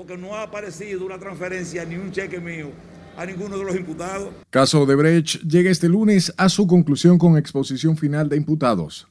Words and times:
porque 0.00 0.16
no 0.16 0.34
ha 0.34 0.44
aparecido 0.44 1.04
una 1.04 1.18
transferencia 1.18 1.84
ni 1.84 1.96
un 1.96 2.10
cheque 2.10 2.40
mío 2.40 2.70
a 3.18 3.26
ninguno 3.26 3.58
de 3.58 3.64
los 3.64 3.76
imputados. 3.76 4.30
Caso 4.48 4.86
de 4.86 4.94
Brecht 4.94 5.42
llega 5.42 5.70
este 5.70 5.90
lunes 5.90 6.32
a 6.38 6.48
su 6.48 6.66
conclusión 6.66 7.18
con 7.18 7.36
exposición 7.36 7.98
final 7.98 8.26
de 8.30 8.38
imputados. 8.38 9.06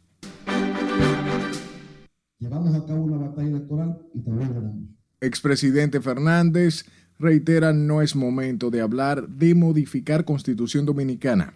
Llevamos 2.39 2.73
a 2.73 2.83
cabo 2.87 3.03
una 3.03 3.27
batalla 3.27 3.49
electoral 3.49 3.99
y 4.15 4.23
también 4.23 4.51
ganamos. 4.51 4.89
Expresidente 5.21 6.01
Fernández 6.01 6.85
reitera 7.19 7.71
no 7.71 8.01
es 8.01 8.15
momento 8.15 8.71
de 8.71 8.81
hablar 8.81 9.29
de 9.29 9.53
modificar 9.53 10.25
constitución 10.25 10.87
dominicana. 10.87 11.53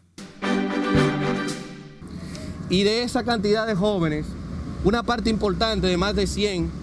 Y 2.70 2.84
de 2.84 3.02
esa 3.02 3.24
cantidad 3.24 3.66
de 3.66 3.74
jóvenes, 3.74 4.28
una 4.84 5.02
parte 5.02 5.32
importante 5.32 5.88
de 5.88 5.98
más 5.98 6.16
de 6.16 6.28
100 6.28 6.83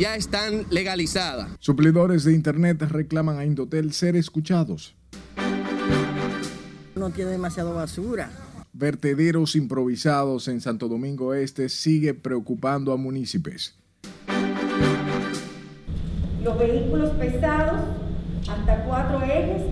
ya 0.00 0.16
están 0.16 0.64
legalizadas. 0.70 1.50
Suplidores 1.58 2.24
de 2.24 2.32
Internet 2.32 2.80
reclaman 2.88 3.38
a 3.38 3.44
Indotel 3.44 3.92
ser 3.92 4.16
escuchados. 4.16 4.94
No 6.94 7.10
tiene 7.10 7.32
demasiado 7.32 7.74
basura. 7.74 8.30
Vertederos 8.72 9.56
improvisados 9.56 10.48
en 10.48 10.62
Santo 10.62 10.88
Domingo 10.88 11.34
Este 11.34 11.68
sigue 11.68 12.14
preocupando 12.14 12.94
a 12.94 12.96
municipios. 12.96 13.76
Los 16.42 16.58
vehículos 16.58 17.10
pesados, 17.16 17.82
hasta 18.48 18.84
cuatro 18.86 19.22
ejes, 19.22 19.62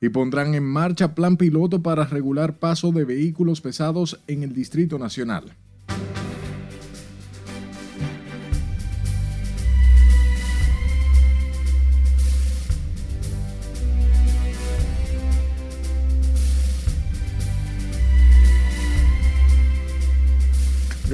y 0.00 0.08
pondrán 0.08 0.54
en 0.54 0.64
marcha 0.64 1.14
plan 1.14 1.36
piloto 1.36 1.82
para 1.82 2.04
regular 2.04 2.58
paso 2.58 2.90
de 2.90 3.04
vehículos 3.04 3.60
pesados 3.60 4.18
en 4.28 4.42
el 4.42 4.54
Distrito 4.54 4.98
Nacional. 4.98 5.54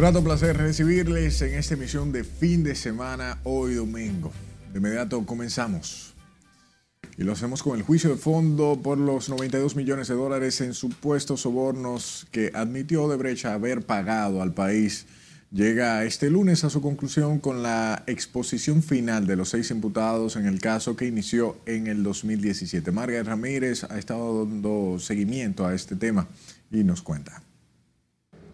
Grato 0.01 0.25
placer 0.25 0.57
recibirles 0.57 1.43
en 1.43 1.57
esta 1.57 1.75
emisión 1.75 2.11
de 2.11 2.25
fin 2.25 2.65
de 2.65 2.75
semana, 2.75 3.39
hoy 3.45 3.75
domingo. 3.75 4.33
De 4.73 4.79
inmediato 4.79 5.27
comenzamos. 5.27 6.15
Y 7.19 7.23
lo 7.23 7.33
hacemos 7.33 7.63
con 7.63 7.77
el 7.77 7.83
juicio 7.83 8.09
de 8.09 8.17
fondo 8.17 8.81
por 8.83 8.97
los 8.97 9.29
92 9.29 9.77
millones 9.77 10.09
de 10.09 10.15
dólares 10.15 10.63
en 10.63 10.73
supuestos 10.73 11.43
sobornos 11.43 12.27
que 12.31 12.51
admitió 12.55 13.05
Odebrecht 13.05 13.45
haber 13.45 13.83
pagado 13.83 14.41
al 14.41 14.55
país. 14.55 15.05
Llega 15.53 16.03
este 16.05 16.31
lunes 16.31 16.65
a 16.65 16.71
su 16.71 16.81
conclusión 16.81 17.39
con 17.39 17.63
la 17.63 18.03
exposición 18.07 18.83
final 18.83 19.27
de 19.27 19.37
los 19.37 19.51
seis 19.51 19.71
imputados 19.71 20.37
en 20.37 20.47
el 20.47 20.63
caso 20.63 20.97
que 20.97 21.09
inició 21.09 21.59
en 21.67 21.89
el 21.89 22.03
2017. 22.03 22.91
Margaret 22.91 23.27
Ramírez 23.27 23.85
ha 23.85 23.99
estado 23.99 24.47
dando 24.47 24.99
seguimiento 24.99 25.67
a 25.67 25.75
este 25.75 25.95
tema 25.95 26.27
y 26.71 26.85
nos 26.85 27.03
cuenta 27.03 27.43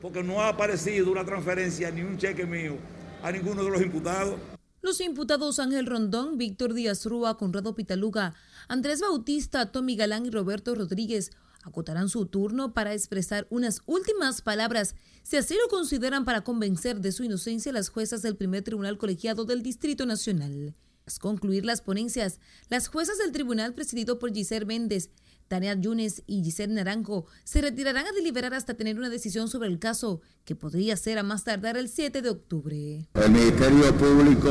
porque 0.01 0.23
no 0.23 0.41
ha 0.41 0.49
aparecido 0.49 1.11
una 1.11 1.25
transferencia 1.25 1.91
ni 1.91 2.03
un 2.03 2.17
cheque 2.19 2.47
mío 2.47 2.77
a 3.23 3.33
ninguno 3.33 3.65
de 3.65 3.71
los 3.71 3.83
imputados. 3.83 4.39
Los 4.83 5.01
imputados 5.01 5.59
Ángel 5.59 5.87
Rondón, 5.87 6.39
Víctor 6.39 6.75
Díaz 6.75 7.05
Rúa, 7.07 7.37
Conrado 7.37 7.75
Pitaluga, 7.75 8.35
Andrés 8.69 9.01
Bautista, 9.01 9.73
Tommy 9.73 9.97
Galán 9.97 10.27
y 10.27 10.31
Roberto 10.31 10.75
Rodríguez 10.75 11.33
acotarán 11.65 12.09
su 12.09 12.27
turno 12.27 12.73
para 12.73 12.95
expresar 12.95 13.49
unas 13.51 13.83
últimas 13.87 14.41
palabras, 14.41 14.95
si 15.25 15.37
así 15.37 15.55
lo 15.55 15.69
consideran 15.69 16.25
para 16.25 16.45
convencer 16.45 17.01
de 17.01 17.11
su 17.11 17.25
inocencia 17.25 17.73
las 17.73 17.89
juezas 17.89 18.23
del 18.23 18.37
primer 18.37 18.63
tribunal 18.63 18.99
colegiado 18.99 19.45
del 19.45 19.63
Distrito 19.63 20.07
Nacional. 20.07 20.77
Tras 21.05 21.19
concluir 21.19 21.65
las 21.65 21.83
ponencias, 21.83 22.39
las 22.69 22.87
juezas 22.87 23.19
del 23.19 23.33
tribunal 23.33 23.75
presidido 23.75 24.21
por 24.21 24.33
Giselle 24.33 24.67
Méndez 24.67 25.11
Tania 25.49 25.75
Yunes 25.75 26.23
y 26.27 26.43
Giselle 26.43 26.75
Naranjo 26.75 27.27
se 27.45 27.61
retirarán 27.61 28.07
a 28.07 28.13
deliberar 28.13 28.55
hasta 28.55 28.75
tener 28.75 28.99
una 28.99 29.09
decisión 29.09 29.49
sobre 29.49 29.69
el 29.69 29.79
caso, 29.79 30.21
que 30.45 30.55
podría 30.55 30.97
ser 30.97 31.19
a 31.19 31.23
más 31.23 31.45
tardar 31.45 31.77
el 31.77 31.89
7 31.89 32.23
de 32.23 32.31
octubre. 32.31 33.09
El 33.15 33.31
Ministerio 33.31 33.95
Público 33.97 34.51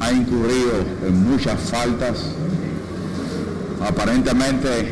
ha 0.00 0.12
incurrido 0.12 0.80
en 1.06 1.22
muchas 1.24 1.60
faltas. 1.60 2.32
Aparentemente 3.80 4.90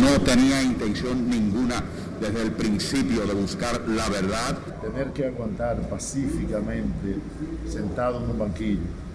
no 0.00 0.20
tenía 0.20 0.62
intención 0.62 1.28
ninguna 1.28 1.82
desde 2.20 2.42
el 2.42 2.52
principio 2.52 3.26
de 3.26 3.34
buscar 3.34 3.86
la 3.88 4.08
verdad. 4.08 4.58
Tener 4.80 5.12
que 5.12 5.26
aguantar 5.26 5.88
pacíficamente 5.88 7.16
sentado 7.68 8.22
en 8.22 8.30
un 8.30 8.38
banquillo 8.38 9.06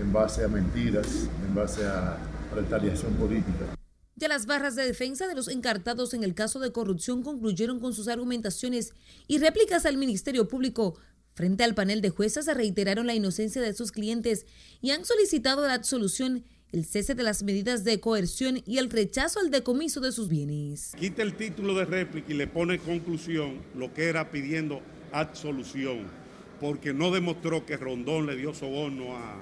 en 0.00 0.12
base 0.12 0.44
a 0.44 0.48
mentiras, 0.48 1.28
en 1.46 1.54
base 1.54 1.86
a 1.86 2.16
retaliación 2.54 3.14
política. 3.14 3.74
Ya 4.16 4.28
las 4.28 4.44
barras 4.44 4.76
de 4.76 4.84
defensa 4.84 5.26
de 5.26 5.34
los 5.34 5.48
encartados 5.48 6.12
en 6.12 6.24
el 6.24 6.34
caso 6.34 6.58
de 6.60 6.72
corrupción 6.72 7.22
concluyeron 7.22 7.80
con 7.80 7.94
sus 7.94 8.06
argumentaciones 8.06 8.92
y 9.26 9.38
réplicas 9.38 9.86
al 9.86 9.96
Ministerio 9.96 10.46
Público. 10.46 10.98
Frente 11.32 11.64
al 11.64 11.74
panel 11.74 12.02
de 12.02 12.10
juezas 12.10 12.44
se 12.44 12.52
reiteraron 12.52 13.06
la 13.06 13.14
inocencia 13.14 13.62
de 13.62 13.72
sus 13.72 13.92
clientes 13.92 14.44
y 14.82 14.90
han 14.90 15.06
solicitado 15.06 15.66
la 15.66 15.72
absolución, 15.72 16.44
el 16.70 16.84
cese 16.84 17.14
de 17.14 17.22
las 17.22 17.42
medidas 17.42 17.82
de 17.82 17.98
coerción 17.98 18.62
y 18.66 18.76
el 18.76 18.90
rechazo 18.90 19.40
al 19.40 19.50
decomiso 19.50 20.00
de 20.00 20.12
sus 20.12 20.28
bienes. 20.28 20.92
Quita 20.98 21.22
el 21.22 21.34
título 21.34 21.74
de 21.74 21.86
réplica 21.86 22.30
y 22.30 22.36
le 22.36 22.46
pone 22.46 22.78
conclusión 22.78 23.62
lo 23.74 23.94
que 23.94 24.10
era 24.10 24.30
pidiendo 24.30 24.82
absolución, 25.12 26.00
porque 26.60 26.92
no 26.92 27.10
demostró 27.10 27.64
que 27.64 27.78
Rondón 27.78 28.26
le 28.26 28.36
dio 28.36 28.52
soborno 28.52 29.16
a, 29.16 29.36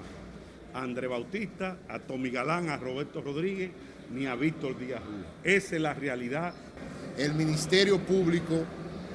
a 0.73 0.81
André 0.81 1.07
Bautista, 1.07 1.77
a 1.87 1.99
Tommy 1.99 2.29
Galán, 2.29 2.69
a 2.69 2.77
Roberto 2.77 3.21
Rodríguez, 3.21 3.71
ni 4.11 4.25
a 4.25 4.35
Víctor 4.35 4.77
Díaz 4.77 5.01
Rúa. 5.03 5.25
Esa 5.43 5.75
es 5.75 5.81
la 5.81 5.93
realidad. 5.93 6.53
El 7.17 7.33
Ministerio 7.33 7.99
Público, 7.99 8.63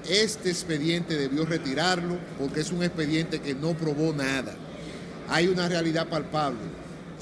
este 0.08 0.50
expediente 0.50 1.16
debió 1.16 1.46
retirarlo 1.46 2.18
porque 2.38 2.60
es 2.60 2.70
un 2.70 2.82
expediente 2.82 3.40
que 3.40 3.54
no 3.54 3.74
probó 3.74 4.12
nada. 4.12 4.54
Hay 5.28 5.48
una 5.48 5.68
realidad 5.68 6.08
palpable. 6.08 6.60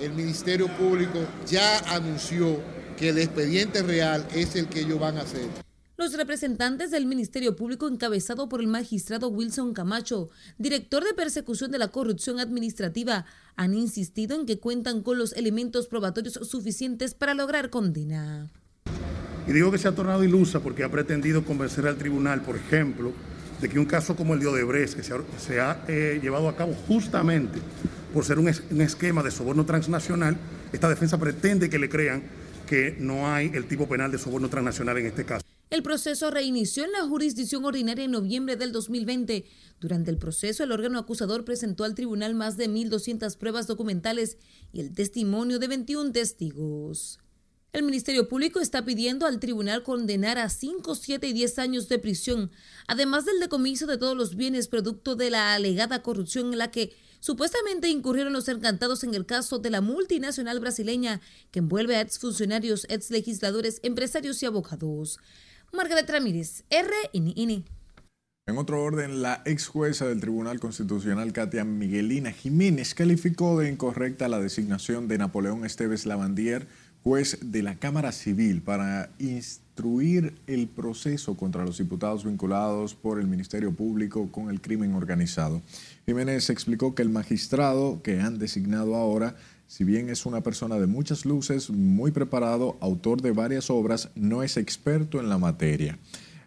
El 0.01 0.13
Ministerio 0.13 0.69
Público 0.69 1.21
ya 1.47 1.79
anunció 1.95 2.61
que 2.97 3.11
el 3.11 3.19
expediente 3.19 3.83
real 3.83 4.27
es 4.35 4.57
el 4.57 4.67
que 4.67 4.81
ellos 4.81 4.99
van 4.99 5.19
a 5.19 5.23
hacer. 5.23 5.72
Los 5.99 6.15
representantes 6.15 6.91
del 6.91 7.05
Ministerio 7.05 7.55
Público 7.55 7.87
encabezado 7.87 8.49
por 8.49 8.61
el 8.61 8.67
magistrado 8.67 9.29
Wilson 9.29 9.75
Camacho, 9.75 10.31
director 10.57 11.05
de 11.05 11.13
persecución 11.13 11.71
de 11.71 11.79
la 11.79 11.89
corrupción 11.89 12.41
administrativa, 12.41 13.27
han 13.57 13.75
insistido 13.75 14.41
en 14.41 14.47
que 14.47 14.59
cuentan 14.59 15.03
con 15.03 15.19
los 15.19 15.35
elementos 15.35 15.89
probatorios 15.89 16.41
suficientes 16.49 17.13
para 17.13 17.35
lograr 17.35 17.69
condena. 17.69 18.49
Y 19.47 19.53
digo 19.53 19.71
que 19.71 19.77
se 19.77 19.87
ha 19.87 19.95
tornado 19.95 20.25
ilusa 20.25 20.61
porque 20.61 20.83
ha 20.83 20.91
pretendido 20.91 21.45
convencer 21.45 21.87
al 21.87 21.99
tribunal, 21.99 22.41
por 22.41 22.57
ejemplo, 22.57 23.13
de 23.61 23.69
que 23.69 23.79
un 23.79 23.85
caso 23.85 24.17
como 24.17 24.33
el 24.33 24.41
de 24.41 24.47
Odebrecht, 24.47 24.95
que 24.95 25.03
se 25.03 25.61
ha, 25.61 25.85
eh, 25.89 26.21
llevado 26.23 26.49
a 26.49 26.57
cabo 26.57 26.75
justamente 26.89 27.59
por 28.15 28.25
ser 28.25 28.39
un, 28.39 28.51
un 28.71 28.81
esquema 28.81 29.23
de 29.23 29.31
soborno 29.31 29.67
transnacional, 29.67 30.39
esta 30.73 30.89
defensa 30.89 31.19
pretende 31.19 31.69
que 31.69 31.79
le 31.79 31.91
crean 31.91 32.23
que 32.67 32.97
no 32.99 33.29
hay 33.29 33.51
el 33.53 33.67
tipo 33.67 33.87
penal 33.87 34.11
de 34.11 34.17
soborno 34.17 34.49
transnacional 34.49 34.97
en 34.97 35.07
este 35.07 35.25
caso. 35.27 35.42
El 35.73 35.83
proceso 35.83 36.31
reinició 36.31 36.85
en 36.85 36.93
la 36.93 37.01
jurisdicción 37.01 37.65
ordinaria 37.65 38.05
en 38.05 38.11
noviembre 38.11 38.57
del 38.57 38.73
2020. 38.73 39.47
Durante 39.81 40.11
el 40.11 40.19
proceso, 40.19 40.63
el 40.63 40.71
órgano 40.71 40.99
acusador 40.99 41.47
presentó 41.47 41.85
al 41.85 41.95
tribunal 41.95 42.35
más 42.35 42.59
de 42.59 42.69
1.200 42.69 43.39
pruebas 43.39 43.67
documentales 43.69 44.37
y 44.71 44.81
el 44.81 44.93
testimonio 44.93 45.59
de 45.59 45.69
21 45.69 46.13
testigos. 46.13 47.21
El 47.73 47.85
Ministerio 47.85 48.29
Público 48.29 48.61
está 48.61 48.85
pidiendo 48.85 49.25
al 49.25 49.41
tribunal 49.41 49.83
condenar 49.83 50.37
a 50.37 50.51
5, 50.51 50.95
7 50.95 51.27
y 51.27 51.33
10 51.33 51.59
años 51.59 51.89
de 51.89 51.99
prisión, 51.99 52.51
además 52.87 53.25
del 53.25 53.41
decomiso 53.41 53.87
de 53.87 53.97
todos 53.97 54.15
los 54.15 54.37
bienes 54.37 54.69
producto 54.69 55.17
de 55.17 55.31
la 55.31 55.55
alegada 55.55 56.03
corrupción 56.03 56.53
en 56.53 56.59
la 56.59 56.71
que 56.71 56.93
supuestamente 57.21 57.89
incurrieron 57.89 58.35
los 58.35 58.47
encantados 58.49 59.05
en 59.05 59.15
el 59.15 59.25
caso 59.25 59.59
de 59.59 59.71
la 59.71 59.81
multinacional 59.81 60.61
brasileña 60.61 61.23
que 61.51 61.61
envuelve 61.61 61.97
a 61.97 62.03
exfuncionarios, 62.03 62.87
exlegisladores, 62.91 63.81
empresarios 63.83 64.43
y 64.43 64.47
abogados. 64.47 65.19
Margaret 65.75 66.09
Ramírez, 66.11 66.65
RNN. 66.71 67.65
En 68.47 68.59
otro 68.59 68.83
orden, 68.83 69.23
la 69.23 69.41
ex 69.47 69.69
jueza 69.69 70.07
del 70.07 70.21
Tribunal 70.21 70.61
Constitucional, 70.61 71.33
Katia 71.33 71.65
Miguelina 71.65 72.31
Jiménez, 72.31 72.95
calificó 72.95 73.59
de 73.59 73.71
incorrecta 73.71 74.29
la 74.29 74.39
designación 74.39 75.09
de 75.09 75.17
Napoleón 75.17 75.65
Esteves 75.65 76.05
Lavandier, 76.05 76.67
juez 77.03 77.39
de 77.41 77.63
la 77.63 77.77
Cámara 77.77 78.13
Civil, 78.13 78.61
para 78.61 79.09
instruir 79.19 80.35
el 80.47 80.69
proceso 80.69 81.39
contra 81.39 81.65
los 81.65 81.79
diputados 81.79 82.27
vinculados 82.27 82.95
por 82.95 83.19
el 83.19 83.27
Ministerio 83.27 83.73
Público 83.73 84.31
con 84.31 84.51
el 84.51 84.61
crimen 84.61 84.95
organizado. 84.95 85.63
Jiménez 86.05 86.51
explicó 86.51 86.95
que 86.95 87.01
el 87.01 87.09
magistrado 87.09 88.03
que 88.03 88.21
han 88.21 88.39
designado 88.39 88.95
ahora 88.95 89.37
si 89.73 89.85
bien 89.85 90.11
es 90.11 90.27
una 90.27 90.43
persona 90.43 90.79
de 90.79 90.87
muchas 90.87 91.25
luces, 91.25 91.71
muy 91.71 92.11
preparado, 92.11 92.77
autor 92.83 93.23
de 93.23 93.31
varias 93.31 93.71
obras, 93.71 94.11
no 94.15 94.43
es 94.43 94.59
experto 94.59 95.19
en 95.19 95.31
la 95.31 95.39
materia. 95.39 95.99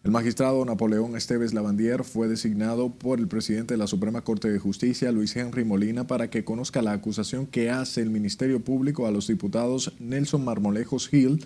El 0.04 0.12
magistrado 0.12 0.64
Napoleón 0.64 1.18
Esteves 1.18 1.52
Lavandier 1.52 2.04
fue 2.04 2.28
designado 2.28 2.92
por 2.92 3.20
el 3.20 3.28
presidente 3.28 3.74
de 3.74 3.80
la 3.80 3.88
Suprema 3.88 4.22
Corte 4.22 4.52
de 4.52 4.60
Justicia, 4.60 5.12
Luis 5.12 5.36
Henry 5.36 5.66
Molina, 5.66 6.06
para 6.06 6.30
que 6.30 6.44
conozca 6.44 6.84
la 6.84 6.92
acusación 6.92 7.48
que 7.48 7.72
hace 7.72 8.04
el 8.04 8.12
Ministerio 8.12 8.64
Público 8.64 9.08
a 9.08 9.12
los 9.12 9.26
diputados 9.26 9.94
Nelson 9.98 10.46
Marmolejos 10.46 11.10
Gil, 11.10 11.44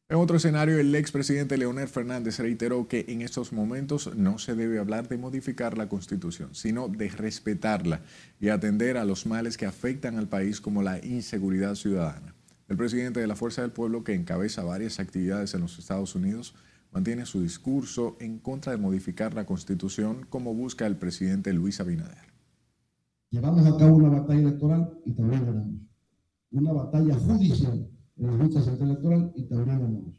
En 0.10 0.18
otro 0.20 0.36
escenario, 0.38 0.78
el 0.78 0.94
expresidente 0.94 1.58
Leonel 1.58 1.88
Fernández 1.88 2.38
reiteró 2.38 2.88
que 2.88 3.06
en 3.08 3.24
estos 3.24 3.52
momentos 3.52 4.16
no 4.16 4.38
se 4.38 4.54
debe 4.54 4.78
hablar 4.78 5.08
de 5.08 5.18
modificar 5.18 5.76
la 5.76 5.90
Constitución, 5.90 6.54
sino 6.54 6.88
de 6.88 7.10
respetarla 7.10 8.02
y 8.40 8.50
atender 8.50 8.98
a 8.98 9.06
los 9.06 9.26
males 9.26 9.58
que 9.58 9.66
afectan 9.66 10.20
al 10.20 10.28
país 10.28 10.62
como 10.62 10.84
la 10.84 11.04
inseguridad 11.04 11.74
ciudadana. 11.74 12.36
El 12.70 12.78
presidente 12.78 13.20
de 13.20 13.28
la 13.28 13.36
Fuerza 13.36 13.62
del 13.62 13.72
Pueblo, 13.72 14.04
que 14.04 14.14
encabeza 14.14 14.64
varias 14.64 15.00
actividades 15.00 15.54
en 15.54 15.62
los 15.62 15.78
Estados 15.78 16.16
Unidos, 16.16 16.56
mantiene 16.94 17.26
su 17.26 17.42
discurso 17.42 18.16
en 18.20 18.40
contra 18.40 18.72
de 18.72 18.78
modificar 18.78 19.34
la 19.34 19.46
Constitución 19.46 20.26
como 20.30 20.54
busca 20.54 20.86
el 20.86 20.96
presidente 20.96 21.52
Luis 21.52 21.80
Abinader. 21.80 22.34
Llevamos 23.32 23.66
a 23.66 23.78
cabo 23.78 23.98
una 23.98 24.10
batalla 24.10 24.42
electoral 24.42 24.98
y 25.06 25.14
también 25.14 25.46
ganamos. 25.46 25.82
Una 26.52 26.72
batalla 26.72 27.16
judicial 27.16 27.90
en 28.18 28.28
la 28.28 28.38
Junta 28.38 28.62
Central 28.62 28.92
Electoral 28.92 29.32
y 29.36 29.44
también 29.48 29.80
ganamos. 29.80 30.16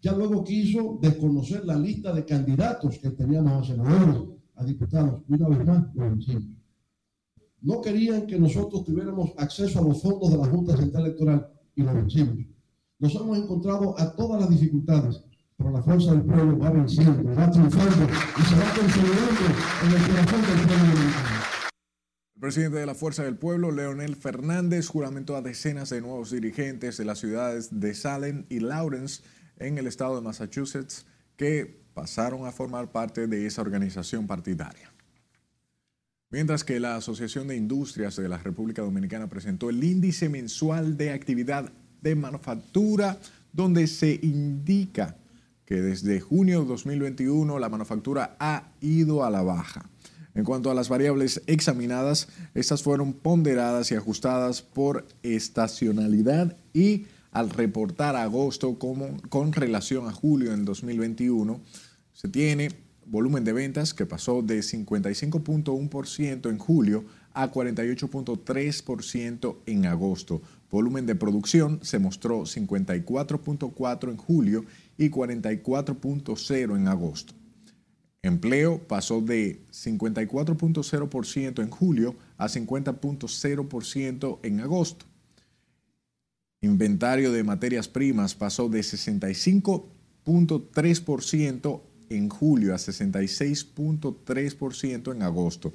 Ya 0.00 0.12
luego 0.16 0.42
quiso 0.42 0.98
desconocer 1.00 1.64
la 1.64 1.76
lista 1.76 2.12
de 2.12 2.24
candidatos 2.24 2.98
que 2.98 3.10
teníamos 3.10 3.52
a 3.52 3.72
senadores, 3.72 4.22
a 4.56 4.64
diputados, 4.64 5.22
una 5.28 5.48
vez 5.48 5.64
más 5.64 5.94
lo 5.94 6.10
vencimos. 6.10 6.61
No 7.62 7.80
querían 7.80 8.26
que 8.26 8.38
nosotros 8.38 8.84
tuviéramos 8.84 9.30
acceso 9.36 9.78
a 9.78 9.82
los 9.82 10.02
fondos 10.02 10.32
de 10.32 10.36
la 10.36 10.46
Junta 10.46 10.76
Central 10.76 11.04
Electoral 11.04 11.48
y 11.76 11.82
lo 11.82 11.94
vencimos. 11.94 12.36
Nos 12.98 13.14
hemos 13.14 13.38
encontrado 13.38 13.98
a 14.00 14.16
todas 14.16 14.40
las 14.40 14.50
dificultades, 14.50 15.22
pero 15.56 15.70
la 15.70 15.80
fuerza 15.80 16.10
del 16.10 16.22
pueblo 16.22 16.58
va 16.58 16.70
venciendo, 16.70 17.22
va 17.34 17.50
triunfando 17.50 18.04
y 18.04 18.42
se 18.42 18.56
va 18.56 18.74
consolidando 18.74 19.40
en 19.84 19.90
el 19.92 20.08
corazón 20.08 20.42
del 20.42 20.66
pueblo. 20.66 21.00
El 22.34 22.40
presidente 22.40 22.78
de 22.78 22.86
la 22.86 22.94
Fuerza 22.96 23.22
del 23.22 23.38
Pueblo, 23.38 23.70
Leonel 23.70 24.16
Fernández, 24.16 24.88
juramentó 24.88 25.36
a 25.36 25.42
decenas 25.42 25.90
de 25.90 26.00
nuevos 26.00 26.32
dirigentes 26.32 26.96
de 26.96 27.04
las 27.04 27.20
ciudades 27.20 27.78
de 27.78 27.94
Salem 27.94 28.46
y 28.48 28.58
Lawrence 28.58 29.22
en 29.58 29.78
el 29.78 29.86
estado 29.86 30.16
de 30.16 30.22
Massachusetts 30.22 31.06
que 31.36 31.80
pasaron 31.94 32.44
a 32.44 32.50
formar 32.50 32.90
parte 32.90 33.28
de 33.28 33.46
esa 33.46 33.62
organización 33.62 34.26
partidaria. 34.26 34.91
Mientras 36.32 36.64
que 36.64 36.80
la 36.80 36.96
Asociación 36.96 37.48
de 37.48 37.56
Industrias 37.56 38.16
de 38.16 38.26
la 38.26 38.38
República 38.38 38.80
Dominicana 38.80 39.28
presentó 39.28 39.68
el 39.68 39.84
índice 39.84 40.30
mensual 40.30 40.96
de 40.96 41.10
actividad 41.10 41.70
de 42.00 42.14
manufactura, 42.14 43.18
donde 43.52 43.86
se 43.86 44.18
indica 44.22 45.18
que 45.66 45.82
desde 45.82 46.20
junio 46.20 46.62
de 46.62 46.68
2021 46.68 47.58
la 47.58 47.68
manufactura 47.68 48.34
ha 48.40 48.72
ido 48.80 49.24
a 49.24 49.30
la 49.30 49.42
baja. 49.42 49.90
En 50.34 50.44
cuanto 50.44 50.70
a 50.70 50.74
las 50.74 50.88
variables 50.88 51.42
examinadas, 51.46 52.28
estas 52.54 52.82
fueron 52.82 53.12
ponderadas 53.12 53.92
y 53.92 53.96
ajustadas 53.96 54.62
por 54.62 55.06
estacionalidad 55.22 56.56
y 56.72 57.04
al 57.30 57.50
reportar 57.50 58.16
agosto 58.16 58.78
como, 58.78 59.20
con 59.28 59.52
relación 59.52 60.08
a 60.08 60.12
julio 60.12 60.54
en 60.54 60.64
2021, 60.64 61.60
se 62.14 62.28
tiene 62.28 62.70
volumen 63.06 63.44
de 63.44 63.52
ventas 63.52 63.94
que 63.94 64.06
pasó 64.06 64.42
de 64.42 64.58
55.1% 64.60 66.50
en 66.50 66.58
julio 66.58 67.04
a 67.34 67.50
48.3% 67.50 69.56
en 69.66 69.86
agosto. 69.86 70.42
Volumen 70.70 71.06
de 71.06 71.14
producción 71.14 71.80
se 71.82 71.98
mostró 71.98 72.42
54.4 72.42 74.10
en 74.10 74.16
julio 74.16 74.64
y 74.96 75.10
44.0 75.10 76.76
en 76.76 76.88
agosto. 76.88 77.34
Empleo 78.22 78.86
pasó 78.86 79.20
de 79.20 79.60
54.0% 79.72 81.62
en 81.62 81.70
julio 81.70 82.14
a 82.38 82.46
50.0% 82.46 84.38
en 84.42 84.60
agosto. 84.60 85.06
Inventario 86.60 87.32
de 87.32 87.42
materias 87.42 87.88
primas 87.88 88.36
pasó 88.36 88.68
de 88.68 88.78
65.3% 88.80 91.80
en 92.16 92.28
julio 92.28 92.74
a 92.74 92.78
66.3% 92.78 95.12
en 95.12 95.22
agosto 95.22 95.72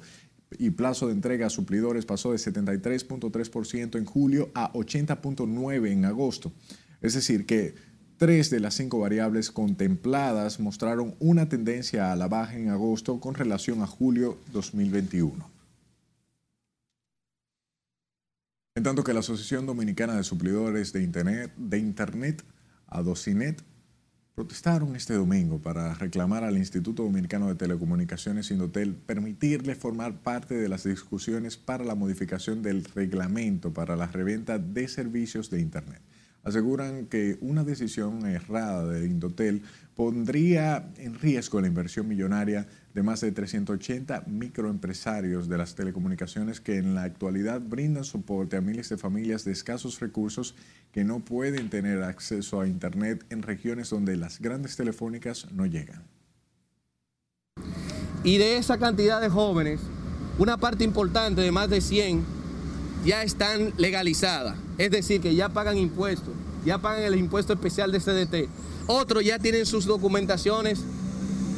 y 0.58 0.70
plazo 0.70 1.08
de 1.08 1.12
entrega 1.12 1.46
a 1.46 1.50
suplidores 1.50 2.06
pasó 2.06 2.32
de 2.32 2.38
73.3% 2.38 3.98
en 3.98 4.04
julio 4.04 4.50
a 4.54 4.72
80.9% 4.72 5.90
en 5.90 6.04
agosto. 6.04 6.52
Es 7.00 7.14
decir, 7.14 7.46
que 7.46 7.74
tres 8.16 8.50
de 8.50 8.60
las 8.60 8.74
cinco 8.74 8.98
variables 8.98 9.50
contempladas 9.50 10.60
mostraron 10.60 11.14
una 11.18 11.48
tendencia 11.48 12.12
a 12.12 12.16
la 12.16 12.28
baja 12.28 12.56
en 12.56 12.70
agosto 12.70 13.20
con 13.20 13.34
relación 13.34 13.82
a 13.82 13.86
julio 13.86 14.38
2021. 14.52 15.50
En 18.74 18.84
tanto 18.84 19.02
que 19.02 19.12
la 19.12 19.20
Asociación 19.20 19.66
Dominicana 19.66 20.16
de 20.16 20.22
Suplidores 20.22 20.92
de 20.92 21.02
Internet, 21.02 21.52
de 21.56 21.78
Internet 21.78 22.44
Adocinet, 22.86 23.62
protestaron 24.38 24.94
este 24.94 25.14
domingo 25.14 25.58
para 25.58 25.92
reclamar 25.94 26.44
al 26.44 26.58
Instituto 26.58 27.02
Dominicano 27.02 27.48
de 27.48 27.56
Telecomunicaciones 27.56 28.52
Indotel 28.52 28.94
permitirle 28.94 29.74
formar 29.74 30.20
parte 30.20 30.54
de 30.54 30.68
las 30.68 30.84
discusiones 30.84 31.56
para 31.56 31.82
la 31.82 31.96
modificación 31.96 32.62
del 32.62 32.84
reglamento 32.84 33.72
para 33.72 33.96
la 33.96 34.06
reventa 34.06 34.60
de 34.60 34.86
servicios 34.86 35.50
de 35.50 35.60
Internet. 35.60 36.00
Aseguran 36.44 37.06
que 37.06 37.36
una 37.40 37.64
decisión 37.64 38.24
errada 38.26 38.86
de 38.86 39.06
Indotel 39.06 39.62
pondría 39.96 40.88
en 40.98 41.18
riesgo 41.18 41.60
la 41.60 41.66
inversión 41.66 42.06
millonaria 42.06 42.68
de 42.98 43.04
más 43.04 43.20
de 43.20 43.30
380 43.30 44.24
microempresarios 44.26 45.48
de 45.48 45.56
las 45.56 45.76
telecomunicaciones 45.76 46.60
que 46.60 46.78
en 46.78 46.96
la 46.96 47.04
actualidad 47.04 47.60
brindan 47.60 48.02
soporte 48.02 48.56
a 48.56 48.60
miles 48.60 48.88
de 48.88 48.96
familias 48.96 49.44
de 49.44 49.52
escasos 49.52 50.00
recursos 50.00 50.56
que 50.90 51.04
no 51.04 51.20
pueden 51.20 51.70
tener 51.70 52.02
acceso 52.02 52.60
a 52.60 52.66
Internet 52.66 53.24
en 53.30 53.42
regiones 53.42 53.90
donde 53.90 54.16
las 54.16 54.40
grandes 54.40 54.74
telefónicas 54.74 55.46
no 55.52 55.64
llegan. 55.64 56.02
Y 58.24 58.38
de 58.38 58.56
esa 58.56 58.78
cantidad 58.78 59.20
de 59.20 59.28
jóvenes, 59.28 59.78
una 60.36 60.56
parte 60.56 60.82
importante 60.82 61.40
de 61.40 61.52
más 61.52 61.70
de 61.70 61.80
100 61.80 62.24
ya 63.04 63.22
están 63.22 63.74
legalizadas, 63.76 64.56
es 64.76 64.90
decir, 64.90 65.20
que 65.20 65.36
ya 65.36 65.48
pagan 65.50 65.78
impuestos 65.78 66.34
ya 66.64 66.78
pagan 66.78 67.04
el 67.04 67.16
impuesto 67.16 67.52
especial 67.52 67.92
de 67.92 68.00
CDT. 68.00 68.48
Otros 68.88 69.24
ya 69.24 69.38
tienen 69.38 69.66
sus 69.66 69.86
documentaciones 69.86 70.80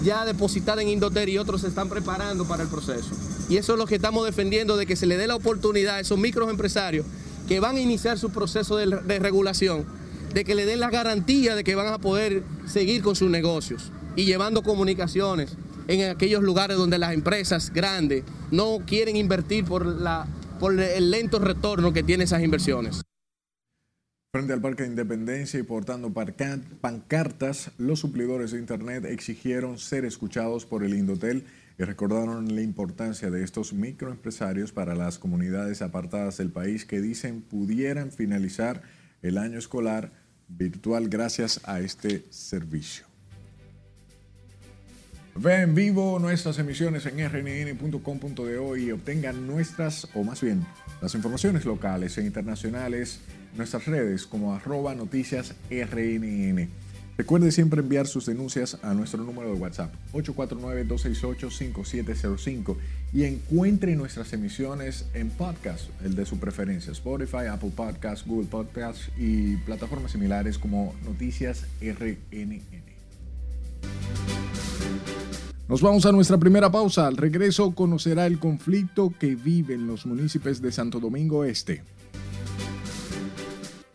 ya 0.05 0.25
depositadas 0.25 0.83
en 0.83 0.91
Indoter 0.91 1.29
y 1.29 1.39
otros 1.39 1.63
se 1.63 1.69
están 1.69 1.89
preparando 1.89 2.47
para 2.47 2.63
el 2.63 2.69
proceso. 2.69 3.11
Y 3.49 3.57
eso 3.57 3.73
es 3.73 3.79
lo 3.79 3.87
que 3.87 3.97
estamos 3.97 4.25
defendiendo, 4.25 4.77
de 4.77 4.87
que 4.87 4.97
se 4.97 5.07
le 5.07 5.17
dé 5.17 5.27
la 5.27 5.37
oportunidad 5.37 5.97
a 5.97 6.01
esos 6.01 6.19
microempresarios 6.19 7.07
que 7.49 7.61
van 7.61 7.77
a 7.77 7.81
iniciar 7.81 8.19
su 8.19 8.31
proceso 8.31 8.77
de, 8.77 8.87
de 8.87 9.19
regulación, 9.19 9.85
de 10.33 10.45
que 10.45 10.55
le 10.55 10.67
den 10.67 10.81
la 10.81 10.91
garantía 10.91 11.57
de 11.57 11.65
que 11.65 11.75
van 11.75 11.93
a 11.93 11.99
poder 11.99 12.45
seguir 12.67 13.03
con 13.03 13.17
sus 13.17 13.31
negocios 13.31 13.91
y 14.17 14.25
llevando 14.25 14.63
comunicaciones 14.63 15.57
en 15.89 16.09
aquellos 16.09 16.43
lugares 16.43 16.77
donde 16.77 16.99
las 16.99 17.13
empresas 17.13 17.73
grandes 17.73 18.23
no 18.51 18.79
quieren 18.87 19.17
invertir 19.17 19.65
por, 19.65 19.85
la, 19.85 20.27
por 20.61 20.79
el 20.79 21.11
lento 21.11 21.41
retorno 21.41 21.93
que 21.93 22.03
tienen 22.03 22.25
esas 22.25 22.43
inversiones. 22.43 23.03
Frente 24.33 24.53
al 24.53 24.61
Parque 24.61 24.85
de 24.85 24.91
Independencia 24.91 25.59
y 25.59 25.65
portando 25.65 26.13
pancartas, 26.13 27.73
los 27.79 27.99
suplidores 27.99 28.53
de 28.53 28.61
Internet 28.61 29.05
exigieron 29.07 29.77
ser 29.77 30.05
escuchados 30.05 30.67
por 30.67 30.85
el 30.85 30.95
Indotel 30.95 31.47
y 31.77 31.83
recordaron 31.83 32.55
la 32.55 32.63
importancia 32.63 33.29
de 33.29 33.43
estos 33.43 33.73
microempresarios 33.73 34.71
para 34.71 34.95
las 34.95 35.19
comunidades 35.19 35.83
apartadas 35.83 36.37
del 36.37 36.51
país 36.51 36.85
que 36.85 37.01
dicen 37.01 37.43
pudieran 37.43 38.13
finalizar 38.13 38.83
el 39.21 39.37
año 39.37 39.59
escolar 39.59 40.13
virtual 40.47 41.09
gracias 41.09 41.61
a 41.65 41.81
este 41.81 42.25
servicio. 42.31 43.07
Ve 45.35 45.63
en 45.63 45.75
vivo 45.75 46.21
nuestras 46.21 46.57
emisiones 46.61 47.05
en 47.07 47.19
rnn.com.de 47.19 48.81
y 48.81 48.93
obtengan 48.93 49.45
nuestras, 49.49 50.07
o 50.15 50.23
más 50.23 50.41
bien, 50.41 50.65
las 51.03 51.17
informaciones 51.17 51.65
locales 51.65 52.17
e 52.19 52.25
internacionales, 52.25 53.21
nuestras 53.57 53.87
redes 53.87 54.27
como 54.27 54.55
arroba 54.55 54.95
noticias 54.95 55.55
rnn. 55.71 56.69
Recuerde 57.21 57.53
siempre 57.53 57.81
enviar 57.81 58.07
sus 58.07 58.25
denuncias 58.25 58.79
a 58.83 58.95
nuestro 58.95 59.23
número 59.23 59.53
de 59.53 59.61
WhatsApp 59.61 59.93
849-268-5705 60.15 62.77
y 63.13 63.25
encuentre 63.25 63.95
nuestras 63.95 64.33
emisiones 64.33 65.05
en 65.13 65.29
podcast, 65.29 65.91
el 66.03 66.15
de 66.15 66.25
su 66.25 66.39
preferencia, 66.39 66.93
Spotify, 66.93 67.49
Apple 67.51 67.73
Podcasts, 67.77 68.27
Google 68.27 68.49
Podcasts 68.49 69.11
y 69.19 69.59
plataformas 69.59 70.13
similares 70.13 70.57
como 70.57 70.95
Noticias 71.05 71.67
RNN. 71.83 72.63
Nos 75.69 75.83
vamos 75.83 76.07
a 76.07 76.13
nuestra 76.13 76.39
primera 76.39 76.73
pausa. 76.73 77.07
Al 77.07 77.19
regreso 77.19 77.75
conocerá 77.75 78.27
el 78.27 78.39
conflicto 78.39 79.13
que 79.21 79.37
viven 79.37 79.87
los 79.87 80.07
municipios 80.07 80.63
de 80.63 80.73
Santo 80.73 80.99
Domingo 80.99 81.45
Este. 81.45 81.83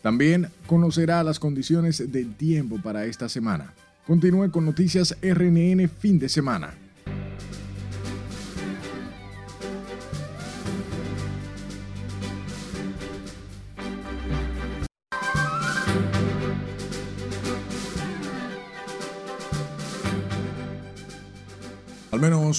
También 0.05 0.49
conocerá 0.67 1.23
las 1.23 1.39
condiciones 1.39 2.11
del 2.11 2.35
tiempo 2.35 2.77
para 2.79 3.05
esta 3.05 3.27
semana. 3.27 3.73
Continúe 4.05 4.51
con 4.51 4.63
Noticias 4.63 5.17
RNN 5.19 5.89
fin 5.89 6.19
de 6.19 6.29
semana. 6.29 6.75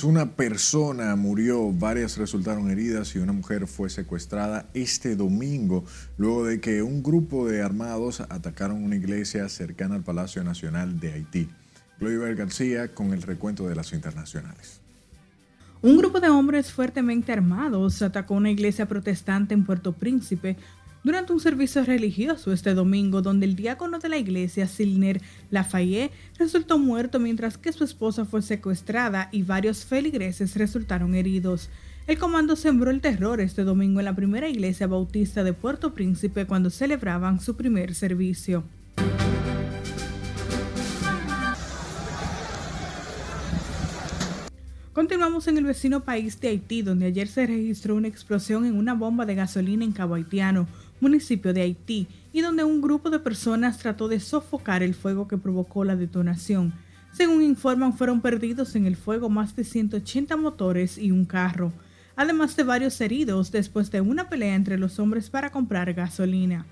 Una 0.04 0.32
persona 0.32 1.14
murió, 1.16 1.72
varias 1.72 2.16
resultaron 2.16 2.70
heridas 2.70 3.14
y 3.14 3.18
una 3.18 3.32
mujer 3.32 3.66
fue 3.66 3.90
secuestrada 3.90 4.66
este 4.74 5.16
domingo 5.16 5.84
luego 6.18 6.44
de 6.44 6.60
que 6.60 6.82
un 6.82 7.02
grupo 7.02 7.48
de 7.48 7.62
armados 7.62 8.20
atacaron 8.20 8.82
una 8.82 8.96
iglesia 8.96 9.48
cercana 9.48 9.94
al 9.94 10.02
Palacio 10.02 10.42
Nacional 10.44 10.98
de 10.98 11.12
Haití. 11.12 11.48
Glover 11.98 12.34
García 12.34 12.94
con 12.94 13.12
el 13.12 13.22
recuento 13.22 13.68
de 13.68 13.74
las 13.74 13.92
internacionales. 13.92 14.80
Un 15.82 15.96
grupo 15.96 16.20
de 16.20 16.28
hombres 16.28 16.72
fuertemente 16.72 17.32
armados 17.32 18.02
atacó 18.02 18.34
una 18.34 18.50
iglesia 18.50 18.86
protestante 18.86 19.54
en 19.54 19.64
Puerto 19.64 19.92
Príncipe 19.92 20.56
durante 21.06 21.32
un 21.32 21.38
servicio 21.38 21.84
religioso 21.84 22.52
este 22.52 22.74
domingo 22.74 23.22
donde 23.22 23.46
el 23.46 23.54
diácono 23.54 24.00
de 24.00 24.08
la 24.08 24.18
iglesia, 24.18 24.66
Silner 24.66 25.22
Lafayette, 25.52 26.10
resultó 26.36 26.78
muerto 26.78 27.20
mientras 27.20 27.56
que 27.56 27.72
su 27.72 27.84
esposa 27.84 28.24
fue 28.24 28.42
secuestrada 28.42 29.28
y 29.30 29.44
varios 29.44 29.84
feligreses 29.84 30.56
resultaron 30.56 31.14
heridos. 31.14 31.70
El 32.08 32.18
comando 32.18 32.56
sembró 32.56 32.90
el 32.90 33.00
terror 33.00 33.40
este 33.40 33.62
domingo 33.62 34.00
en 34.00 34.06
la 34.06 34.16
primera 34.16 34.48
iglesia 34.48 34.88
bautista 34.88 35.44
de 35.44 35.52
Puerto 35.52 35.94
Príncipe 35.94 36.44
cuando 36.44 36.70
celebraban 36.70 37.38
su 37.38 37.54
primer 37.54 37.94
servicio. 37.94 38.64
Continuamos 44.92 45.46
en 45.46 45.58
el 45.58 45.64
vecino 45.64 46.04
país 46.04 46.40
de 46.40 46.48
Haití, 46.48 46.80
donde 46.80 47.04
ayer 47.04 47.28
se 47.28 47.46
registró 47.46 47.96
una 47.96 48.08
explosión 48.08 48.64
en 48.64 48.78
una 48.78 48.94
bomba 48.94 49.26
de 49.26 49.34
gasolina 49.34 49.84
en 49.84 49.92
Cabo 49.92 50.14
Haitiano 50.14 50.66
municipio 51.00 51.52
de 51.52 51.62
Haití, 51.62 52.08
y 52.32 52.40
donde 52.40 52.64
un 52.64 52.80
grupo 52.80 53.10
de 53.10 53.18
personas 53.18 53.78
trató 53.78 54.08
de 54.08 54.20
sofocar 54.20 54.82
el 54.82 54.94
fuego 54.94 55.28
que 55.28 55.38
provocó 55.38 55.84
la 55.84 55.96
detonación. 55.96 56.74
Según 57.12 57.42
informan, 57.42 57.94
fueron 57.94 58.20
perdidos 58.20 58.76
en 58.76 58.86
el 58.86 58.96
fuego 58.96 59.30
más 59.30 59.56
de 59.56 59.64
180 59.64 60.36
motores 60.36 60.98
y 60.98 61.12
un 61.12 61.24
carro, 61.24 61.72
además 62.14 62.56
de 62.56 62.64
varios 62.64 63.00
heridos 63.00 63.52
después 63.52 63.90
de 63.90 64.02
una 64.02 64.28
pelea 64.28 64.54
entre 64.54 64.78
los 64.78 64.98
hombres 64.98 65.30
para 65.30 65.50
comprar 65.50 65.94
gasolina. 65.94 66.66